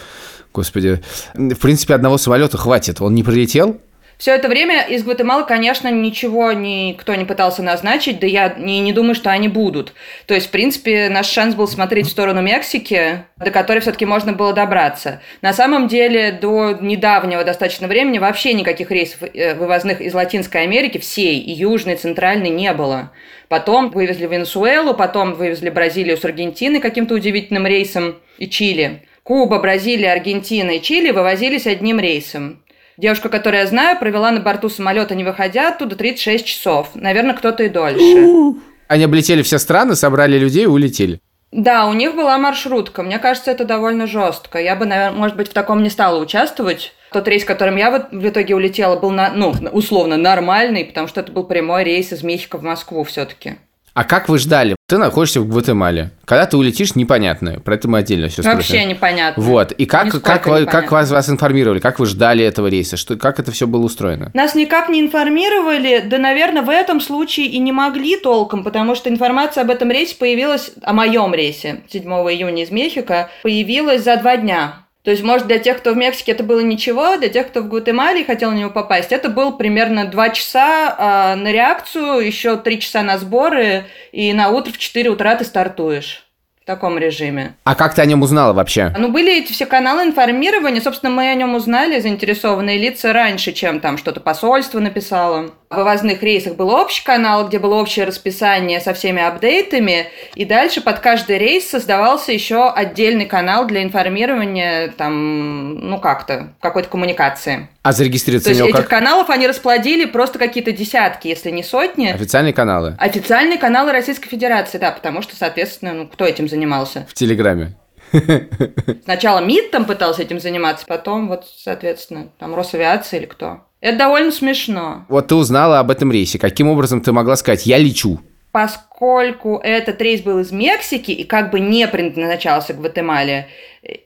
[0.52, 1.00] Господи,
[1.34, 3.00] в принципе, одного самолета хватит.
[3.00, 3.80] Он не прилетел?
[4.20, 8.92] Все это время из Гватемалы, конечно, ничего никто не пытался назначить, да я не, не
[8.92, 9.94] думаю, что они будут.
[10.26, 14.34] То есть, в принципе, наш шанс был смотреть в сторону Мексики, до которой все-таки можно
[14.34, 15.22] было добраться.
[15.40, 20.98] На самом деле, до недавнего достаточно времени вообще никаких рейсов э, вывозных из Латинской Америки,
[20.98, 23.12] всей, и Южной, и Центральной, не было.
[23.48, 29.02] Потом вывезли Венесуэлу, потом вывезли Бразилию с Аргентиной каким-то удивительным рейсом и Чили.
[29.22, 32.62] Куба, Бразилия, Аргентина и Чили вывозились одним рейсом.
[33.00, 36.90] Девушка, которую я знаю, провела на борту самолета, не выходя оттуда, 36 часов.
[36.94, 38.58] Наверное, кто-то и дольше.
[38.88, 41.18] Они облетели все страны, собрали людей и улетели.
[41.50, 43.02] Да, у них была маршрутка.
[43.02, 44.60] Мне кажется, это довольно жестко.
[44.60, 46.92] Я бы, наверное, может быть, в таком не стала участвовать.
[47.10, 51.22] Тот рейс, которым я вот в итоге улетела, был, на, ну, условно, нормальный, потому что
[51.22, 53.54] это был прямой рейс из Мехико в Москву все-таки.
[54.00, 54.76] А как вы ждали?
[54.88, 56.12] Ты находишься в Гватемале.
[56.24, 57.60] Когда ты улетишь, непонятно.
[57.60, 58.56] Про это мы отдельно все спросим.
[58.56, 59.42] Вообще непонятно.
[59.42, 59.72] Вот.
[59.72, 61.80] И как, Нисколько как, вы- как вас, вас информировали?
[61.80, 62.96] Как вы ждали этого рейса?
[62.96, 64.30] Что, как это все было устроено?
[64.32, 69.10] Нас никак не информировали, да, наверное, в этом случае и не могли толком, потому что
[69.10, 74.38] информация об этом рейсе появилась, о моем рейсе 7 июня из Мехико, появилась за два
[74.38, 74.86] дня.
[75.02, 77.68] То есть, может, для тех, кто в Мексике, это было ничего, для тех, кто в
[77.68, 82.80] Гватемале хотел на него попасть, это был примерно два часа а, на реакцию, еще три
[82.80, 86.29] часа на сборы, и на утро в 4 утра ты стартуешь
[86.70, 87.54] таком режиме.
[87.64, 88.94] А как ты о нем узнала вообще?
[88.96, 90.80] Ну, были эти все каналы информирования.
[90.80, 95.50] Собственно, мы о нем узнали, заинтересованные лица, раньше, чем там что-то посольство написало.
[95.68, 100.80] В вывозных рейсах был общий канал, где было общее расписание со всеми апдейтами, и дальше
[100.80, 107.68] под каждый рейс создавался еще отдельный канал для информирования, там, ну как-то, какой-то коммуникации.
[107.82, 108.88] А То зарегистрироваться в есть него этих как?
[108.88, 112.08] каналов они расплодили просто какие-то десятки, если не сотни.
[112.08, 117.06] Официальные каналы Официальные каналы Российской Федерации, да, потому что, соответственно, ну, кто этим занимался?
[117.08, 117.76] в Телеграме.
[119.04, 123.60] Сначала МИД там пытался этим заниматься, потом вот, соответственно, там Росавиация или кто.
[123.80, 125.06] Это довольно смешно.
[125.08, 126.38] Вот ты узнала об этом рейсе.
[126.38, 128.20] Каким образом ты могла сказать «я лечу»?
[128.52, 133.48] Поскольку этот рейс был из Мексики и как бы не предназначался Гватемале,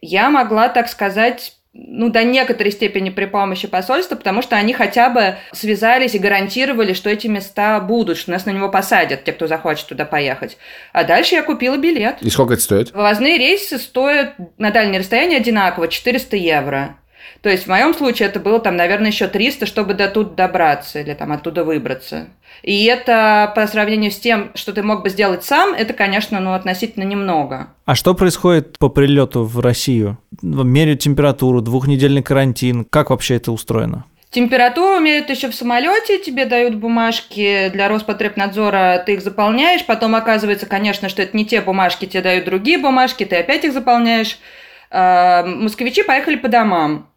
[0.03, 5.11] я могла, так сказать, ну, до некоторой степени при помощи посольства, потому что они хотя
[5.11, 9.49] бы связались и гарантировали, что эти места будут, что нас на него посадят, те, кто
[9.49, 10.57] захочет туда поехать.
[10.93, 12.19] А дальше я купила билет.
[12.21, 12.93] И сколько это стоит?
[12.93, 16.97] Вывозные рейсы стоят на дальнее расстояние одинаково, 400 евро.
[17.41, 21.01] То есть в моем случае это было там, наверное, еще 300, чтобы до тут добраться
[21.01, 22.29] или там оттуда выбраться.
[22.63, 26.55] И это по сравнению с тем, что ты мог бы сделать сам, это, конечно, ну,
[26.55, 27.69] относительно немного.
[27.85, 30.19] А что происходит по прилету в Россию?
[30.43, 32.87] Меряют температуру, двухнедельный карантин.
[32.87, 34.05] Как вообще это устроено?
[34.35, 40.67] Температуру меряют еще в самолете, тебе дают бумажки для Роспотребнадзора, ты их заполняешь, потом оказывается,
[40.67, 44.39] конечно, что это не те бумажки, тебе дают другие бумажки, ты опять их заполняешь.
[44.91, 47.09] А, Москвичи поехали по домам.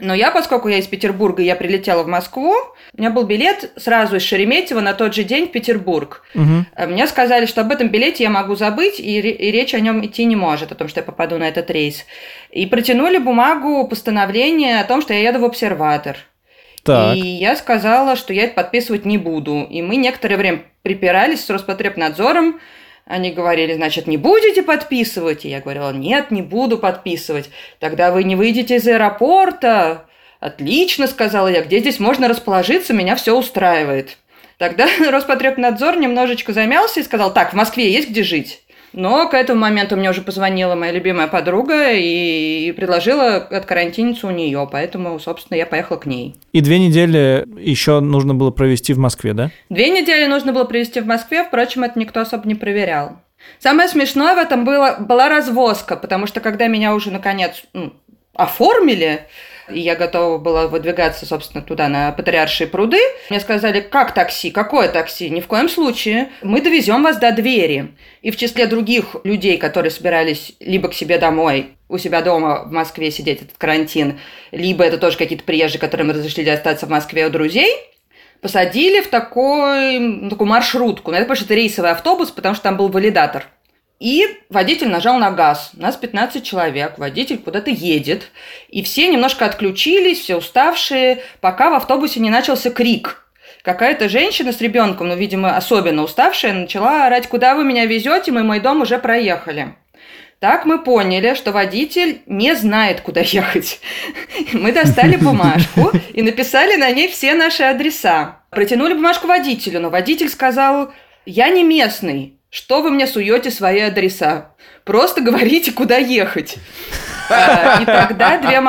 [0.00, 2.52] Но я, поскольку я из Петербурга, я прилетела в Москву,
[2.92, 6.22] у меня был билет сразу из Шереметьево на тот же день в Петербург.
[6.74, 10.04] А Мне сказали, что об этом билете я могу забыть, и, и речь о нем
[10.04, 12.04] идти не может, о том, что я попаду на этот рейс.
[12.50, 16.16] И протянули бумагу постановление о том, что я еду в обсерватор.
[16.86, 17.16] Так.
[17.16, 19.66] И я сказала, что я это подписывать не буду.
[19.68, 22.60] И мы некоторое время припирались с Роспотребнадзором.
[23.06, 25.44] Они говорили, значит, не будете подписывать?
[25.44, 27.50] И я говорила, нет, не буду подписывать.
[27.78, 30.06] Тогда вы не выйдете из аэропорта.
[30.40, 34.18] Отлично, сказала я, где здесь можно расположиться, меня все устраивает.
[34.58, 38.62] Тогда Роспотребнадзор немножечко замялся и сказал, так, в Москве есть где жить?
[38.96, 44.66] Но к этому моменту мне уже позвонила моя любимая подруга и предложила откарантиниться у нее,
[44.72, 46.34] поэтому, собственно, я поехала к ней.
[46.52, 49.50] И две недели еще нужно было провести в Москве, да?
[49.68, 53.18] Две недели нужно было провести в Москве, впрочем, это никто особо не проверял.
[53.58, 57.92] Самое смешное в этом было, была развозка, потому что когда меня уже наконец ну,
[58.34, 59.26] оформили,
[59.68, 63.00] и я готова была выдвигаться, собственно, туда, на Патриаршие пруды,
[63.30, 65.30] мне сказали, как такси, какое такси?
[65.30, 66.30] Ни в коем случае.
[66.42, 67.94] Мы довезем вас до двери.
[68.22, 72.72] И в числе других людей, которые собирались либо к себе домой, у себя дома в
[72.72, 74.18] Москве сидеть этот карантин,
[74.50, 77.72] либо это тоже какие-то приезжие, которым разрешили остаться в Москве у друзей,
[78.40, 81.10] посадили в такой, ну, такую маршрутку.
[81.10, 83.46] Ну, это потому что это рейсовый автобус, потому что там был валидатор.
[83.98, 85.70] И водитель нажал на газ.
[85.72, 88.30] Нас 15 человек, водитель куда-то едет.
[88.68, 93.26] И все немножко отключились, все уставшие, пока в автобусе не начался крик.
[93.62, 98.44] Какая-то женщина с ребенком, ну, видимо, особенно уставшая, начала орать, куда вы меня везете, мы
[98.44, 99.74] мой дом уже проехали.
[100.38, 103.80] Так мы поняли, что водитель не знает, куда ехать.
[104.52, 108.42] Мы достали бумажку и написали на ней все наши адреса.
[108.50, 110.92] Протянули бумажку водителю, но водитель сказал,
[111.24, 114.52] я не местный, что вы мне суете свои адреса?
[114.84, 116.56] Просто говорите, куда ехать.
[117.28, 118.62] А, и тогда две...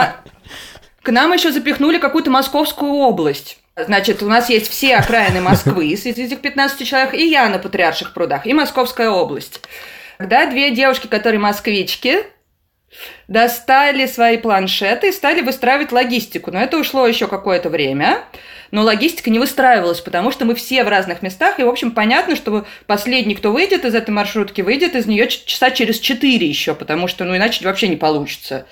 [1.04, 3.60] К нам еще запихнули какую-то московскую область.
[3.76, 8.16] Значит, у нас есть все окраины Москвы из этих 15 человек, и я на Патриарших
[8.16, 9.62] прудах, и Московская область.
[10.18, 12.24] Когда две девушки, которые москвички,
[13.28, 16.52] достали свои планшеты и стали выстраивать логистику.
[16.52, 18.24] Но это ушло еще какое-то время.
[18.72, 22.36] Но логистика не выстраивалась, потому что мы все в разных местах, и, в общем, понятно,
[22.36, 27.08] что последний, кто выйдет из этой маршрутки, выйдет из нее часа через четыре еще, потому
[27.08, 28.66] что, ну, иначе вообще не получится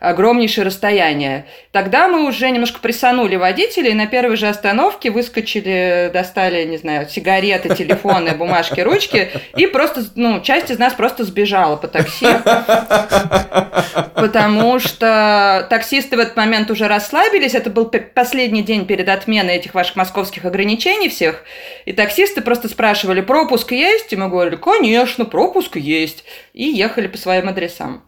[0.00, 1.46] огромнейшее расстояние.
[1.72, 7.74] Тогда мы уже немножко прессанули водителей, на первой же остановке выскочили, достали, не знаю, сигареты,
[7.74, 12.26] телефоны, бумажки, ручки, и просто, ну, часть из нас просто сбежала по такси,
[14.14, 19.74] потому что таксисты в этот момент уже расслабились, это был последний день перед отменой этих
[19.74, 21.44] ваших московских ограничений всех,
[21.84, 24.12] и таксисты просто спрашивали, пропуск есть?
[24.12, 28.02] И мы говорили, конечно, пропуск есть, и ехали по своим адресам.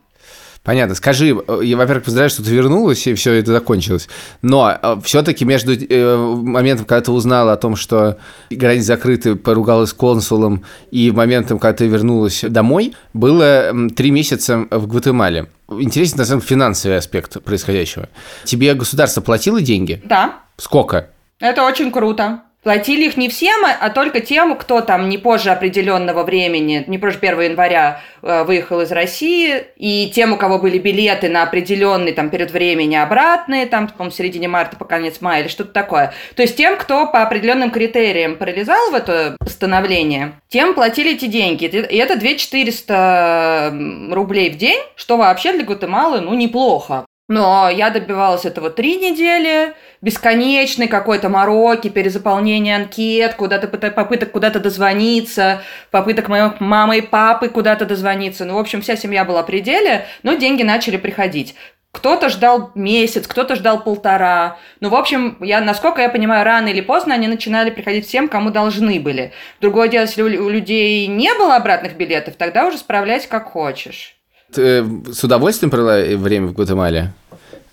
[0.69, 0.95] Понятно.
[0.95, 4.07] Скажи, э, я, во-первых, поздравляю, что ты вернулась, и все это закончилось.
[4.43, 8.19] Но э, все-таки между э, моментом, когда ты узнала о том, что
[8.51, 14.87] границы закрыты, поругалась с консулом, и моментом, когда ты вернулась домой, было три месяца в
[14.89, 15.47] Гватемале.
[15.71, 18.11] Интересен, на самом деле, финансовый аспект происходящего.
[18.45, 20.03] Тебе государство платило деньги?
[20.05, 20.41] Да.
[20.59, 21.09] Сколько?
[21.41, 22.43] Это очень круто.
[22.65, 27.19] Платили их не всем, а только тем, кто там не позже определенного времени, не позже
[27.21, 32.31] 1 января э, выехал из России, и тем, у кого были билеты на определенный там
[32.31, 36.13] период времени обратные, там, по-моему, в середине марта по конец мая или что-то такое.
[36.35, 41.67] То есть тем, кто по определенным критериям пролезал в это постановление, тем платили эти деньги.
[41.67, 47.07] И это 2400 рублей в день, что вообще для Гватемалы, ну, неплохо.
[47.29, 55.61] Но я добивалась этого три недели, бесконечной какой-то мороки, перезаполнение анкет, куда-то попыток куда-то дозвониться,
[55.91, 58.47] попыток моих мамы и папы куда-то дозвониться.
[58.47, 61.55] Ну, в общем, вся семья была при деле, но деньги начали приходить.
[61.93, 64.57] Кто-то ждал месяц, кто-то ждал полтора.
[64.81, 68.51] Ну, в общем, я, насколько я понимаю, рано или поздно они начинали приходить всем, кому
[68.51, 69.33] должны были.
[69.61, 74.18] Другое дело, если у людей не было обратных билетов, тогда уже справляйся как хочешь.
[74.53, 77.13] Ты с удовольствием провела время в Гватемале?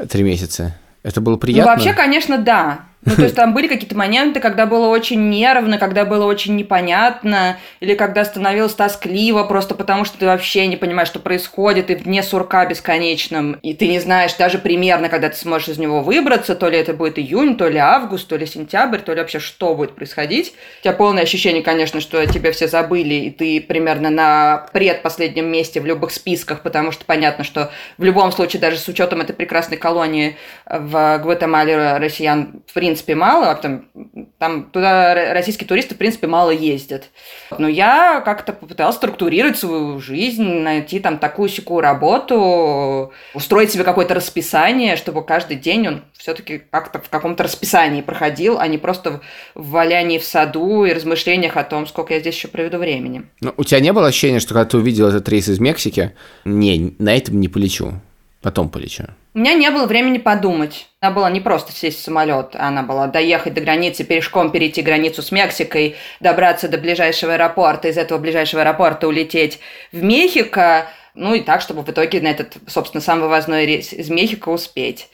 [0.09, 0.75] Три месяца.
[1.03, 1.71] Это было приятно?
[1.71, 2.81] Ну, вообще, конечно, да.
[3.05, 7.57] Ну, то есть там были какие-то моменты, когда было очень нервно, когда было очень непонятно,
[7.79, 12.23] или когда становилось тоскливо, просто потому что ты вообще не понимаешь, что происходит, и вне
[12.23, 16.67] сурка бесконечном, и ты не знаешь даже примерно, когда ты сможешь из него выбраться, то
[16.67, 19.95] ли это будет июнь, то ли август, то ли сентябрь, то ли вообще что будет
[19.95, 20.53] происходить.
[20.79, 25.79] У тебя полное ощущение, конечно, что тебя все забыли, и ты примерно на предпоследнем месте
[25.79, 29.77] в любых списках, потому что понятно, что в любом случае, даже с учетом этой прекрасной
[29.77, 33.89] колонии в Гватемале россиян, в принципе, принципе, мало, а там,
[34.37, 37.09] там туда российские туристы, в принципе, мало ездят.
[37.57, 44.95] Но я как-то попыталась структурировать свою жизнь, найти там такую-сякую работу, устроить себе какое-то расписание,
[44.95, 49.21] чтобы каждый день он все-таки как-то в каком-то расписании проходил, а не просто
[49.55, 53.23] в валянии в саду и размышлениях о том, сколько я здесь еще проведу времени.
[53.41, 56.13] Но у тебя не было ощущения, что когда ты увидел этот рейс из Мексики,
[56.45, 57.93] не, на этом не полечу,
[58.41, 59.03] потом полечу?
[59.35, 60.87] У меня не было времени подумать.
[61.01, 65.21] Она была не просто сесть в самолет, она была доехать до границы, пешком перейти границу
[65.21, 69.59] с Мексикой, добраться до ближайшего аэропорта, из этого ближайшего аэропорта улететь
[69.91, 74.09] в Мехико, ну и так, чтобы в итоге на этот, собственно, самый вывозной рейс из
[74.09, 75.09] Мехико успеть.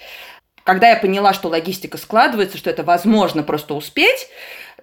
[0.64, 4.28] Когда я поняла, что логистика складывается, что это возможно просто успеть,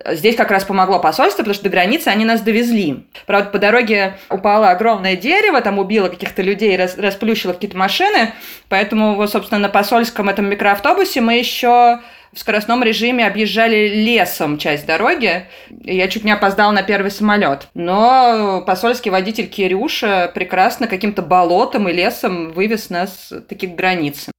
[0.07, 3.07] Здесь как раз помогло посольство, потому что до границы они нас довезли.
[3.27, 8.33] Правда, по дороге упало огромное дерево, там убило каких-то людей, рас, расплющило какие-то машины.
[8.69, 12.01] Поэтому, вот, собственно, на посольском этом микроавтобусе мы еще
[12.33, 15.47] в скоростном режиме объезжали лесом часть дороги.
[15.83, 17.69] И я чуть не опоздал на первый самолет.
[17.75, 24.31] Но посольский водитель Кирюша прекрасно каким-то болотом и лесом вывез нас таки к границе.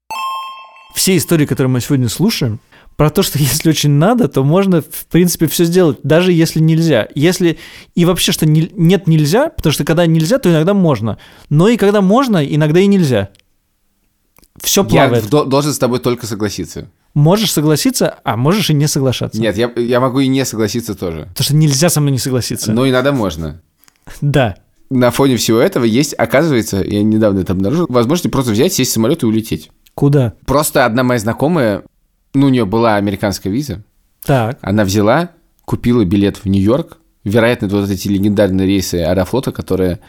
[0.95, 2.59] Все истории, которые мы сегодня слушаем,
[2.99, 7.07] про то, что если очень надо, то можно, в принципе, все сделать, даже если нельзя.
[7.15, 7.57] Если
[7.95, 11.17] и вообще, что не, нет нельзя, потому что когда нельзя, то иногда можно.
[11.47, 13.29] Но и когда можно, иногда и нельзя.
[14.57, 15.23] Все плавает.
[15.31, 16.89] Я должен с тобой только согласиться.
[17.13, 19.39] Можешь согласиться, а можешь и не соглашаться.
[19.39, 21.29] Нет, я, я могу и не согласиться тоже.
[21.29, 22.73] Потому что нельзя со мной не согласиться.
[22.73, 23.61] Но иногда можно.
[24.19, 24.57] Да.
[24.89, 28.93] На фоне всего этого есть, оказывается, я недавно это обнаружил, возможность просто взять, сесть в
[28.95, 29.69] самолет и улететь.
[29.93, 30.33] Куда?
[30.47, 31.83] Просто одна моя знакомая
[32.33, 33.83] ну, у нее была американская виза.
[34.23, 34.57] Так.
[34.61, 35.29] Она взяла,
[35.65, 36.97] купила билет в Нью-Йорк.
[37.23, 39.99] Вероятно, это вот эти легендарные рейсы Аэрофлота, которые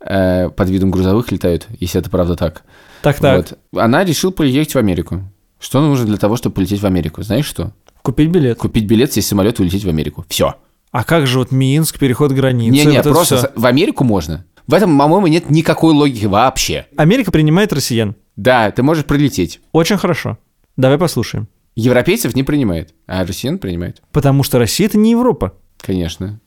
[0.00, 2.62] э, под видом грузовых летают, если это правда так.
[3.02, 3.36] Так-так,
[3.72, 3.80] Вот.
[3.82, 5.22] Она решила полететь в Америку.
[5.58, 7.22] Что нужно для того, чтобы полететь в Америку?
[7.22, 7.72] Знаешь что?
[8.02, 8.56] купить билет.
[8.58, 10.24] Купить билет, сесть в самолет и улететь в Америку.
[10.28, 10.54] Все.
[10.90, 12.72] А как же вот Минск, переход границы?
[12.72, 13.46] Не-не, вот просто всё?
[13.46, 14.46] с- в Америку можно.
[14.66, 16.86] В этом, по-моему, нет никакой логики вообще.
[16.96, 18.16] Америка принимает россиян.
[18.36, 19.60] Да, ты можешь прилететь.
[19.72, 20.38] Очень хорошо.
[20.78, 21.46] Давай послушаем.
[21.76, 24.02] Европейцев не принимает, а россиян принимает.
[24.12, 25.54] Потому что Россия это не Европа.
[25.78, 26.40] Конечно.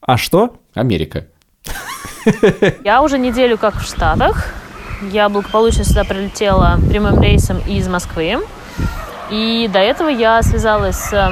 [0.00, 0.56] А что?
[0.74, 1.26] Америка.
[2.84, 4.52] Я уже неделю как в Штатах.
[5.02, 8.38] Я благополучно сюда прилетела прямым рейсом из Москвы.
[9.30, 11.30] И до этого я связалась с э,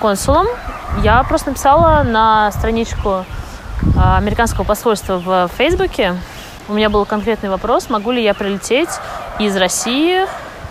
[0.00, 0.46] консулом.
[1.02, 3.24] Я просто написала на страничку э,
[3.96, 6.16] американского посольства в Фейсбуке.
[6.68, 8.90] У меня был конкретный вопрос, могу ли я прилететь
[9.38, 10.20] из России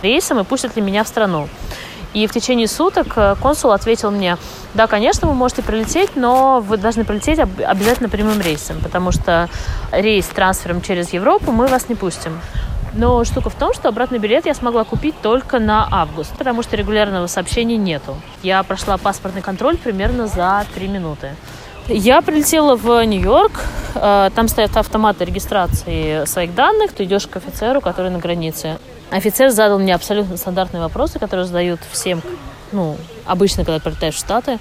[0.02, 1.48] рейсом и пустят ли меня в страну.
[2.14, 4.38] И в течение суток э, консул ответил мне,
[4.74, 9.50] да, конечно, вы можете прилететь, но вы должны прилететь об- обязательно прямым рейсом, потому что
[9.92, 12.40] рейс с трансфером через Европу мы вас не пустим.
[12.94, 16.76] Но штука в том, что обратный билет я смогла купить только на август, потому что
[16.76, 18.18] регулярного сообщения нету.
[18.44, 21.30] Я прошла паспортный контроль примерно за три минуты.
[21.88, 23.54] Я прилетела в Нью-Йорк,
[23.96, 28.78] э, там стоят автоматы регистрации своих данных, ты идешь к офицеру, который на границе.
[29.12, 32.22] Офицер задал мне абсолютно стандартные вопросы, которые задают всем,
[32.72, 32.96] ну,
[33.26, 34.58] обычно, когда прилетаешь в Штаты.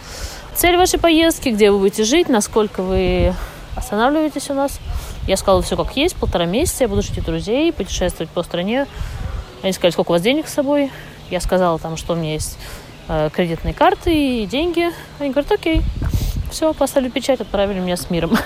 [0.56, 3.32] Цель вашей поездки, где вы будете жить, насколько вы
[3.76, 4.80] останавливаетесь у нас.
[5.28, 8.88] Я сказала все как есть, полтора месяца, я буду жить у друзей, путешествовать по стране.
[9.62, 10.90] Они сказали, сколько у вас денег с собой.
[11.30, 12.58] Я сказала там, что у меня есть
[13.08, 14.90] э, кредитные карты и деньги.
[15.20, 15.82] Они говорят, окей.
[16.50, 18.36] Все, поставили печать, отправили меня с миром.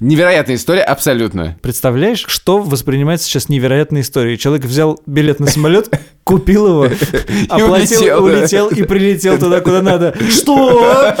[0.00, 1.58] Невероятная история, абсолютно.
[1.60, 4.38] Представляешь, что воспринимается сейчас невероятной историей?
[4.38, 5.90] Человек взял билет на самолет,
[6.22, 6.88] купил его,
[7.48, 10.14] оплатил, улетел, и прилетел туда, куда надо.
[10.30, 11.14] Что?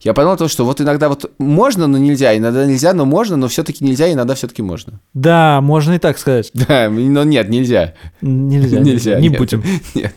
[0.00, 3.46] Я подумал, то, что вот иногда вот можно, но нельзя, иногда нельзя, но можно, но
[3.46, 5.00] все-таки нельзя, иногда все-таки можно.
[5.12, 6.50] Да, можно и так сказать.
[6.66, 7.94] Да, но нет, нельзя.
[8.22, 8.78] Нельзя.
[8.80, 9.20] Нельзя.
[9.20, 9.62] Не будем.
[9.94, 10.14] Нет.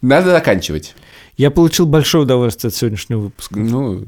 [0.00, 0.94] Надо заканчивать.
[1.36, 3.58] Я получил большое удовольствие от сегодняшнего выпуска.
[3.58, 4.02] Ну,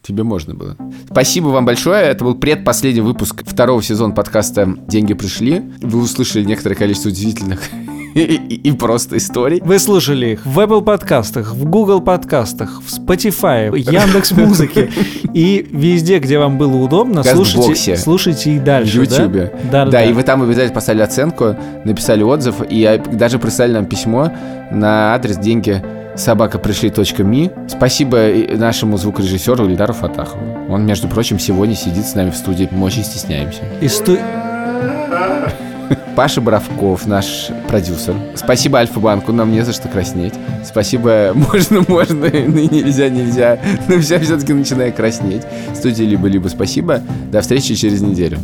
[0.00, 0.76] тебе можно было.
[1.10, 2.04] Спасибо вам большое.
[2.04, 5.60] Это был предпоследний выпуск второго сезона подкаста «Деньги пришли».
[5.80, 7.62] Вы услышали некоторое количество удивительных
[8.14, 9.60] и, просто историй.
[9.60, 14.88] Вы слушали их в Apple подкастах, в Google подкастах, в Spotify, в Яндекс Музыке
[15.34, 19.04] и везде, где вам было удобно, слушайте, слушайте и В дальше.
[19.04, 19.16] да?
[19.16, 19.52] Ютубе.
[19.72, 23.86] Да, Да, и вы там обязательно поставили оценку, написали отзыв, и а, даже прислали нам
[23.86, 24.30] письмо
[24.70, 25.82] на адрес деньги
[26.18, 27.50] собакапришли.ми.
[27.68, 30.66] Спасибо и нашему звукорежиссеру Ильдару Фатахову.
[30.68, 32.68] Он, между прочим, сегодня сидит с нами в студии.
[32.70, 33.62] Мы очень стесняемся.
[33.80, 34.16] И сто-
[36.16, 38.14] Паша Боровков, наш продюсер.
[38.34, 40.34] Спасибо Альфа-банку, нам не за что краснеть.
[40.64, 43.58] Спасибо, можно, можно, нельзя, нельзя.
[43.88, 45.42] Но все все-таки начинаю краснеть.
[45.74, 47.00] Студия либо-либо спасибо.
[47.30, 48.38] До встречи через неделю.